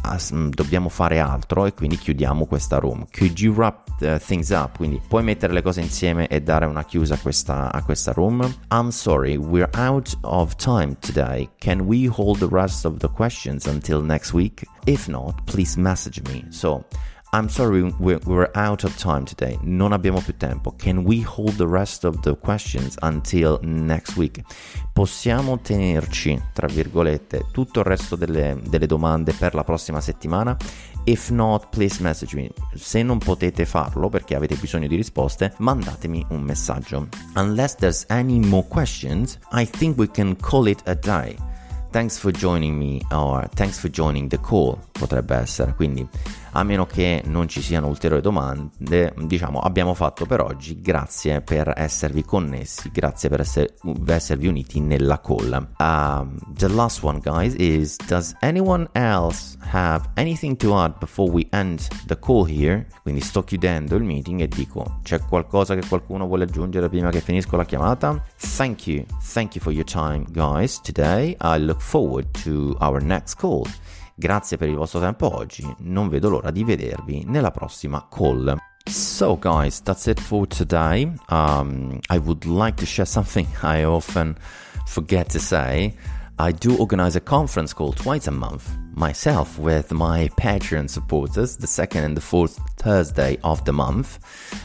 as, 0.00 0.32
mm, 0.32 0.48
dobbiamo 0.48 0.88
fare 0.88 1.18
altro 1.18 1.66
e 1.66 1.74
quindi 1.74 1.98
chiudiamo 1.98 2.46
questa 2.46 2.78
room. 2.78 3.04
Could 3.14 3.38
you 3.38 3.52
wrap 3.52 3.86
uh, 4.00 4.16
things 4.16 4.48
up? 4.48 4.78
Quindi 4.78 4.98
puoi 5.06 5.22
mettere 5.22 5.52
le 5.52 5.60
cose 5.60 5.82
insieme 5.82 6.26
e 6.28 6.40
dare 6.40 6.64
una 6.64 6.84
chiusa 6.84 7.16
a 7.16 7.18
questa, 7.18 7.70
a 7.70 7.82
questa 7.82 8.12
room. 8.12 8.40
I'm 8.70 8.88
sorry, 8.88 9.36
we're 9.36 9.68
out 9.76 10.16
of 10.22 10.54
time 10.56 10.96
today. 11.00 11.50
Can 11.58 11.80
we 11.80 12.06
hold 12.06 12.38
the 12.38 12.48
rest 12.50 12.86
of 12.86 12.96
the 13.00 13.10
questions? 13.10 13.66
Until 13.74 14.00
next 14.00 14.32
week. 14.32 14.64
If 14.86 15.08
not, 15.08 15.44
please 15.44 15.76
message 15.76 16.22
me. 16.22 16.44
So, 16.50 16.84
I'm 17.34 17.48
sorry, 17.48 17.82
we're, 17.98 18.48
out 18.54 18.84
of 18.84 18.96
time 18.96 19.24
today. 19.24 19.58
Non 19.62 19.92
abbiamo 19.92 20.20
più 20.20 20.36
tempo. 20.36 20.72
Can 20.78 20.98
we 21.04 21.20
hold 21.20 21.56
the 21.56 21.66
rest 21.66 22.04
of 22.04 22.20
the 22.20 22.36
questions 22.36 22.96
until 23.00 23.58
next 23.62 24.16
week? 24.16 24.40
Possiamo 24.92 25.58
tenerci, 25.58 26.40
tra 26.52 26.68
virgolette, 26.68 27.46
tutto 27.50 27.80
il 27.80 27.86
resto 27.86 28.14
delle, 28.14 28.56
delle 28.64 28.86
domande 28.86 29.32
per 29.32 29.54
la 29.54 29.64
prossima 29.64 30.00
settimana? 30.00 30.56
If 31.06 31.30
not, 31.30 31.70
please 31.70 32.00
message 32.00 32.36
me. 32.36 32.50
Se 32.76 33.02
non 33.02 33.18
potete 33.18 33.64
farlo 33.66 34.08
perché 34.08 34.36
avete 34.36 34.54
bisogno 34.54 34.86
di 34.86 34.94
risposte, 34.94 35.54
mandatemi 35.56 36.24
un 36.28 36.40
messaggio. 36.42 37.08
Unless 37.34 37.74
there's 37.74 38.04
any 38.10 38.38
more 38.38 38.64
questions, 38.68 39.40
I 39.50 39.66
think 39.68 39.98
we 39.98 40.08
can 40.08 40.36
call 40.36 40.68
it 40.68 40.82
a 40.84 40.94
day. 40.94 41.36
Thanks 41.94 42.18
for 42.18 42.32
joining 42.32 42.76
me 42.76 43.00
or 43.12 43.46
thanks 43.54 43.78
for 43.78 43.88
joining 43.88 44.26
the 44.26 44.38
call 44.38 44.76
potrebbe 44.90 45.36
essere. 45.36 45.74
Quindi 45.74 46.04
a 46.56 46.62
meno 46.62 46.86
che 46.86 47.22
non 47.26 47.48
ci 47.48 47.60
siano 47.60 47.88
ulteriori 47.88 48.22
domande, 48.22 49.12
diciamo 49.16 49.58
abbiamo 49.60 49.94
fatto 49.94 50.24
per 50.24 50.40
oggi, 50.40 50.80
grazie 50.80 51.40
per 51.40 51.72
esservi 51.76 52.24
connessi, 52.24 52.90
grazie 52.92 53.28
per 53.28 53.40
essere, 53.40 53.74
esservi 54.06 54.46
uniti 54.46 54.80
nella 54.80 55.20
call. 55.20 55.68
Um, 55.78 56.38
the 56.56 56.68
last 56.68 57.02
one 57.02 57.18
guys 57.18 57.54
is, 57.58 57.96
does 58.06 58.34
anyone 58.40 58.88
else 58.92 59.56
have 59.72 60.08
anything 60.14 60.56
to 60.56 60.78
add 60.78 60.98
before 60.98 61.30
we 61.30 61.46
end 61.50 61.86
the 62.06 62.18
call 62.18 62.46
here? 62.46 62.86
Quindi 63.02 63.20
sto 63.20 63.42
chiudendo 63.42 63.96
il 63.96 64.04
meeting 64.04 64.40
e 64.40 64.48
dico, 64.48 65.00
c'è 65.02 65.20
qualcosa 65.20 65.74
che 65.74 65.86
qualcuno 65.86 66.26
vuole 66.26 66.44
aggiungere 66.44 66.88
prima 66.88 67.10
che 67.10 67.20
finisco 67.20 67.56
la 67.56 67.64
chiamata? 67.64 68.22
Thank 68.56 68.86
you, 68.86 69.04
thank 69.32 69.56
you 69.56 69.62
for 69.62 69.72
your 69.72 69.84
time 69.84 70.24
guys 70.30 70.80
today, 70.80 71.36
I 71.40 71.58
look 71.58 71.80
forward 71.80 72.30
to 72.44 72.76
our 72.78 73.02
next 73.02 73.36
call. 73.36 73.66
Grazie 74.16 74.56
per 74.56 74.68
il 74.68 74.76
vostro 74.76 75.00
tempo 75.00 75.34
oggi, 75.34 75.64
non 75.80 76.08
vedo 76.08 76.28
l'ora 76.28 76.50
di 76.50 76.62
vedervi 76.62 77.24
nella 77.26 77.50
prossima 77.50 78.06
call. 78.08 78.56
So, 78.88 79.36
guys, 79.38 79.82
that's 79.82 80.06
it 80.06 80.20
for 80.20 80.46
today. 80.46 81.10
Um, 81.30 81.98
I 82.08 82.18
would 82.18 82.44
like 82.44 82.76
to 82.76 82.86
share 82.86 83.06
something 83.06 83.46
I 83.62 83.84
often 83.84 84.36
forget 84.86 85.30
to 85.30 85.40
say. 85.40 85.94
I 86.38 86.52
do 86.52 86.76
organize 86.76 87.16
a 87.16 87.20
conference 87.20 87.72
call 87.72 87.92
twice 87.92 88.28
a 88.28 88.32
month 88.32 88.68
myself 88.94 89.58
with 89.58 89.92
my 89.92 90.28
Patreon 90.36 90.88
supporters 90.88 91.56
the 91.56 91.66
second 91.66 92.04
and 92.04 92.16
the 92.16 92.20
fourth 92.20 92.58
Thursday 92.84 93.38
of 93.40 93.62
the 93.62 93.72
month. 93.72 94.18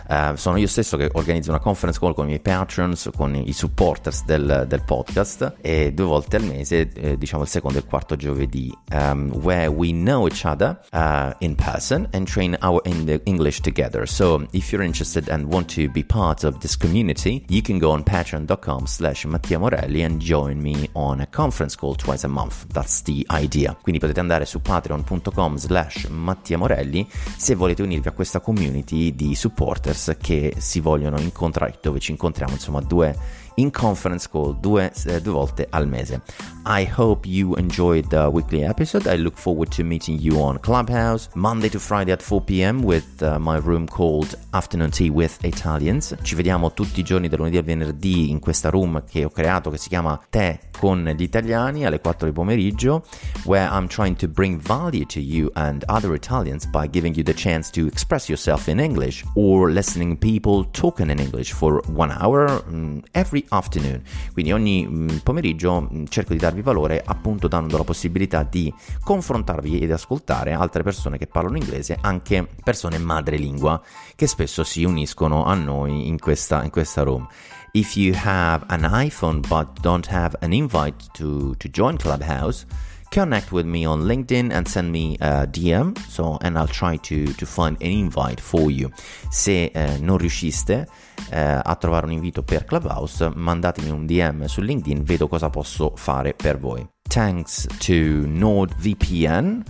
Uh, 0.10 0.36
sono 0.36 0.58
io 0.58 0.68
stesso 0.68 0.98
che 0.98 1.10
organizzo 1.14 1.52
una 1.52 1.60
conference 1.60 1.98
call 1.98 2.14
con 2.14 2.26
i 2.26 2.28
miei 2.28 2.42
patrons, 2.42 3.10
con 3.16 3.34
i 3.34 3.54
supporters 3.54 4.26
del, 4.26 4.66
del 4.68 4.84
podcast 4.84 5.56
e 5.62 5.94
due 5.94 6.06
volte 6.06 6.36
al 6.36 6.44
mese, 6.44 6.90
eh, 6.94 7.18
diciamo 7.18 7.44
il 7.44 7.50
secondo 7.50 7.78
e 7.78 7.82
il 7.82 7.88
quarto 7.88 8.18
giovedì, 8.18 8.76
um, 8.92 9.32
where 9.42 9.68
we 9.68 9.92
know 9.92 10.28
each 10.28 10.44
other 10.44 10.78
uh, 10.92 11.32
in 11.40 11.56
person 11.56 12.10
and 12.12 12.28
train 12.28 12.58
our 12.62 12.82
English 12.84 13.62
together. 13.62 14.06
So 14.06 14.46
if 14.52 14.72
you're 14.72 14.86
interested 14.86 15.30
and 15.30 15.46
want 15.46 15.74
to 15.76 15.90
be 15.90 16.04
part 16.04 16.44
of 16.44 16.58
this 16.58 16.76
community, 16.76 17.46
you 17.48 17.62
can 17.62 17.80
go 17.80 17.92
on 17.92 18.04
patreon.com 18.04 18.86
slash 18.86 19.24
Mattia 19.26 19.60
Morelli 19.60 20.04
and 20.04 20.20
join 20.20 20.62
me 20.62 20.90
on 20.94 21.22
a 21.22 21.28
conference 21.28 21.78
call 21.78 21.96
twice 21.96 22.26
a 22.26 22.30
month. 22.30 22.66
That's 22.74 23.02
the 23.04 23.26
idea. 23.30 23.78
Quindi 23.82 24.00
potete 24.00 24.20
andare 24.20 24.46
su 24.46 24.60
patreon.com 24.60 25.56
slash 25.56 26.08
Mattia 26.10 26.58
Morelli 26.58 27.08
se 27.38 27.56
volete 27.56 27.82
unirvi 27.82 28.08
a 28.10 28.12
questa 28.12 28.40
community 28.40 29.16
di 29.16 29.36
supporters 29.36 30.16
che 30.20 30.54
si 30.58 30.80
vogliono 30.80 31.20
incontrare, 31.20 31.78
dove 31.82 32.00
ci 32.00 32.12
incontriamo 32.12 32.54
insomma 32.54 32.82
due 32.82 33.16
in 33.60 33.72
conference 33.72 34.28
call 34.30 34.60
due, 34.60 34.92
uh, 35.06 35.20
due 35.20 35.32
volte 35.32 35.68
al 35.70 35.88
mese. 35.88 36.22
I 36.66 36.86
hope 36.86 37.28
you 37.28 37.56
enjoyed 37.56 38.08
the 38.10 38.30
weekly 38.30 38.64
episode. 38.64 39.08
I 39.08 39.18
look 39.18 39.38
forward 39.38 39.70
to 39.76 39.84
meeting 39.84 40.20
you 40.20 40.40
on 40.40 40.60
Clubhouse 40.60 41.30
Monday 41.34 41.70
to 41.70 41.80
Friday 41.80 42.12
at 42.12 42.22
4 42.22 42.42
p.m. 42.42 42.84
with 42.84 43.22
uh, 43.22 43.38
my 43.40 43.58
room 43.58 43.88
called 43.88 44.38
Afternoon 44.52 44.92
Tea 44.92 45.10
with 45.10 45.44
Italians. 45.44 46.16
Ci 46.22 46.36
vediamo 46.36 46.74
tutti 46.74 47.00
i 47.00 47.04
giorni 47.04 47.28
da 47.28 47.38
lunedì 47.38 47.58
al 47.58 47.64
venerdì 47.64 48.30
in 48.30 48.40
questa 48.40 48.70
room 48.70 49.04
che 49.06 49.26
ho 49.26 49.30
creato 49.30 49.70
che 49.70 49.78
si 49.78 49.90
chiama 49.90 50.20
Tè 50.30 50.60
con 50.78 51.04
gli 51.18 51.24
italiani 51.24 51.86
alle 51.86 52.00
4 52.00 52.28
di 52.28 52.34
pomeriggio, 52.34 53.04
where 53.46 53.68
I'm 53.70 53.88
trying 53.88 54.16
to 54.18 54.28
bring 54.28 54.60
value 54.62 55.06
to 55.08 55.20
you 55.20 55.50
and 55.56 55.84
other 55.88 56.14
Italians 56.14 56.66
by 56.66 56.88
giving 56.90 57.16
you 57.16 57.24
the 57.24 57.34
chance 57.34 57.70
to 57.72 57.86
express 58.00 58.30
yourself 58.30 58.68
in 58.68 58.80
English 58.80 59.26
or 59.36 59.70
listening 59.70 60.18
people 60.18 60.64
talking 60.72 61.10
in 61.10 61.20
English 61.20 61.52
for 61.52 61.82
one 61.94 62.12
hour 62.12 62.64
um, 62.68 63.02
every 63.12 63.44
afternoon. 63.50 64.02
Quindi 64.32 64.54
ogni 64.54 64.86
um, 64.86 65.20
pomeriggio 65.22 65.74
um, 65.74 66.08
cerco 66.08 66.32
di 66.32 66.40
darvi 66.40 66.62
valore 66.62 67.04
appunto 67.06 67.50
dando 67.50 67.76
la 67.78 67.84
possibilità 67.84 68.44
di 68.44 68.74
confrontarvi 69.04 69.80
ed 69.80 69.92
ascoltare 69.92 70.54
altre 70.54 70.82
persone 70.82 71.18
che 71.18 71.28
parlano 71.28 71.58
inglese, 71.58 71.98
anche 72.00 72.48
persone 72.64 72.98
madrelingua 72.98 73.82
che 74.16 74.28
spesso 74.28 74.64
si 74.64 74.86
uniscono 74.86 75.44
a 75.44 75.54
noi 75.54 76.08
in 76.08 76.20
questa, 76.20 76.64
in 76.64 76.70
questa 76.70 77.04
room. 77.04 77.28
If 77.74 77.98
you 77.98 78.16
have 78.16 78.66
an 78.70 78.82
iPhone 78.82 79.42
but 79.48 79.82
don't 79.82 80.08
have 80.10 80.38
an 80.40 80.54
invite 80.54 80.96
to, 81.18 81.54
to 81.58 81.68
join 81.68 81.98
Clubhouse, 81.98 82.66
connect 83.10 83.52
with 83.52 83.66
me 83.66 83.86
on 83.86 84.04
LinkedIn 84.04 84.52
and 84.52 84.68
send 84.68 84.92
me 84.92 85.16
a 85.20 85.46
DM 85.46 85.98
so 86.08 86.38
and 86.42 86.58
I'll 86.58 86.68
try 86.68 86.98
to, 86.98 87.34
to 87.34 87.46
find 87.46 87.76
an 87.82 87.92
invite 87.92 88.40
for 88.40 88.72
you. 88.72 88.90
Se 89.30 89.72
eh, 89.74 89.98
non 90.00 90.18
riusciste 90.18 90.88
eh, 91.30 91.60
a 91.62 91.76
trovare 91.76 92.06
un 92.06 92.12
invito 92.12 92.44
per 92.44 92.66
Clubhouse, 92.66 93.32
mandatemi 93.34 93.90
un 93.90 94.06
DM 94.06 94.46
su 94.46 94.62
LinkedIn, 94.62 95.04
vedo 95.04 95.28
cosa 95.28 95.50
posso 95.50 95.94
fare 95.96 96.34
per 96.34 96.58
voi. 96.58 96.88
Thanks 97.08 97.66
to 97.80 97.94
NordVPN 97.94 99.64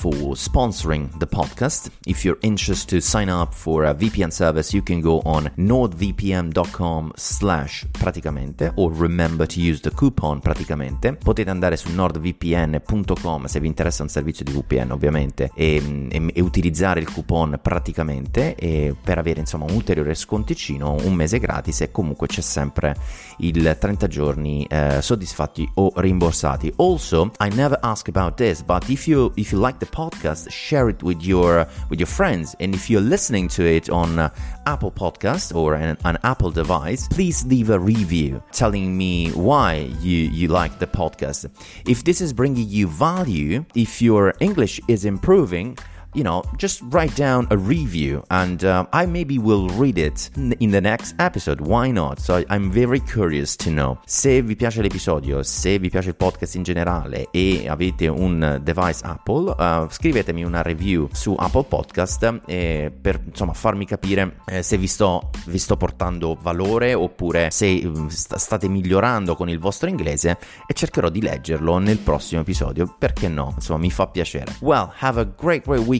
for 0.00 0.34
sponsoring 0.34 1.10
the 1.18 1.26
podcast. 1.26 1.90
If 2.06 2.24
you're 2.24 2.38
interested 2.40 3.00
to 3.00 3.06
sign 3.06 3.28
up 3.28 3.52
for 3.52 3.84
a 3.84 3.94
VPN 3.94 4.30
service, 4.30 4.74
you 4.74 4.82
can 4.82 5.02
go 5.02 5.20
on 5.26 5.52
nordvpn.com 5.56 7.12
slash 7.14 7.86
praticamente 7.90 8.72
or 8.76 8.90
remember 8.94 9.46
to 9.46 9.60
use 9.60 9.80
the 9.80 9.90
coupon 9.90 10.40
praticamente. 10.40 11.16
Potete 11.16 11.50
andare 11.50 11.76
su 11.76 11.92
nordvpn.com 11.92 13.44
se 13.44 13.60
vi 13.60 13.66
interessa 13.66 14.02
un 14.02 14.08
servizio 14.08 14.42
di 14.42 14.52
VPN 14.52 14.90
ovviamente 14.90 15.50
e, 15.54 16.08
e, 16.08 16.30
e 16.32 16.40
utilizzare 16.40 17.00
il 17.00 17.12
coupon 17.12 17.58
praticamente 17.60 18.54
e 18.54 18.96
per 18.98 19.18
avere 19.18 19.40
insomma 19.40 19.66
un 19.66 19.74
ulteriore 19.74 20.14
sconticino, 20.14 20.96
un 21.02 21.12
mese 21.12 21.38
gratis 21.38 21.82
e 21.82 21.90
comunque 21.90 22.26
c'è 22.26 22.40
sempre 22.40 22.96
il 23.40 23.76
30 23.78 24.06
giorni 24.06 24.64
eh, 24.64 25.02
soddisfatti 25.02 25.70
o 25.74 25.92
rimborsati. 25.94 26.72
Also, 26.76 27.32
I 27.38 27.50
never 27.54 27.78
ask 27.82 28.08
about 28.08 28.36
this, 28.36 28.62
but 28.62 28.88
if 28.88 29.06
you 29.06 29.30
if 29.34 29.52
you 29.52 29.62
like 29.62 29.76
the 29.78 29.88
podcast, 29.90 30.50
share 30.50 30.88
it 30.88 31.02
with 31.02 31.22
your 31.22 31.66
with 31.88 32.00
your 32.00 32.06
friends. 32.06 32.56
And 32.60 32.74
if 32.74 32.88
you're 32.88 33.00
listening 33.00 33.48
to 33.48 33.64
it 33.64 33.90
on 33.90 34.18
uh, 34.18 34.30
Apple 34.66 34.90
Podcast 34.90 35.54
or 35.54 35.74
an, 35.74 35.96
an, 36.04 36.18
Apple 36.22 36.50
device, 36.50 37.08
please 37.08 37.44
leave 37.46 37.70
a 37.70 37.78
review 37.78 38.42
telling 38.52 38.96
me 38.96 39.30
why 39.30 39.90
you 40.00 40.18
you 40.38 40.48
like 40.48 40.78
the 40.78 40.86
podcast. 40.86 41.50
If 41.86 42.04
this 42.04 42.20
is 42.20 42.32
bringing 42.32 42.68
you 42.68 42.86
value, 42.86 43.64
if 43.74 44.00
your 44.00 44.34
English 44.40 44.80
is 44.88 45.04
improving, 45.04 45.76
you 46.14 46.22
know, 46.22 46.42
just 46.56 46.82
write 46.90 47.14
down 47.14 47.46
a 47.50 47.56
review 47.56 48.22
and 48.30 48.64
uh, 48.64 48.86
I 48.92 49.06
maybe 49.06 49.38
will 49.38 49.68
read 49.68 49.98
it 49.98 50.30
in 50.36 50.70
the 50.70 50.80
next 50.80 51.14
episode. 51.18 51.60
Why 51.60 51.90
not? 51.90 52.18
So 52.18 52.42
I'm 52.48 52.70
very 52.70 53.00
curious 53.00 53.56
to 53.56 53.70
know. 53.70 53.98
Se 54.06 54.42
vi 54.42 54.56
piace 54.56 54.82
l'episodio, 54.82 55.42
se 55.42 55.78
vi 55.78 55.88
piace 55.88 56.08
il 56.10 56.16
podcast 56.16 56.54
in 56.56 56.62
generale 56.62 57.28
e 57.30 57.68
avete 57.68 58.08
un 58.08 58.60
device 58.62 59.04
Apple, 59.04 59.54
uh, 59.56 59.88
scrivetemi 59.88 60.42
una 60.42 60.62
review 60.62 61.08
su 61.12 61.34
Apple 61.38 61.64
Podcast 61.64 62.40
eh, 62.46 62.92
per 63.00 63.20
insomma 63.26 63.52
farmi 63.52 63.86
capire 63.86 64.38
eh, 64.46 64.62
se 64.62 64.76
vi 64.76 64.86
sto, 64.86 65.30
vi 65.46 65.58
sto 65.58 65.76
portando 65.76 66.36
valore 66.40 66.94
oppure 66.94 67.50
se 67.50 67.82
um, 67.84 68.08
st- 68.08 68.36
state 68.36 68.68
migliorando 68.68 69.36
con 69.36 69.48
il 69.48 69.58
vostro 69.58 69.88
inglese 69.88 70.38
e 70.66 70.74
cercherò 70.74 71.08
di 71.08 71.22
leggerlo 71.22 71.78
nel 71.78 71.98
prossimo 71.98 72.40
episodio. 72.40 72.94
Perché 72.98 73.28
no? 73.28 73.52
Insomma, 73.54 73.78
mi 73.78 73.90
fa 73.90 74.08
piacere. 74.08 74.56
Well, 74.60 74.90
have 74.98 75.20
a 75.20 75.24
great, 75.24 75.64
great 75.64 75.86
week 75.86 75.99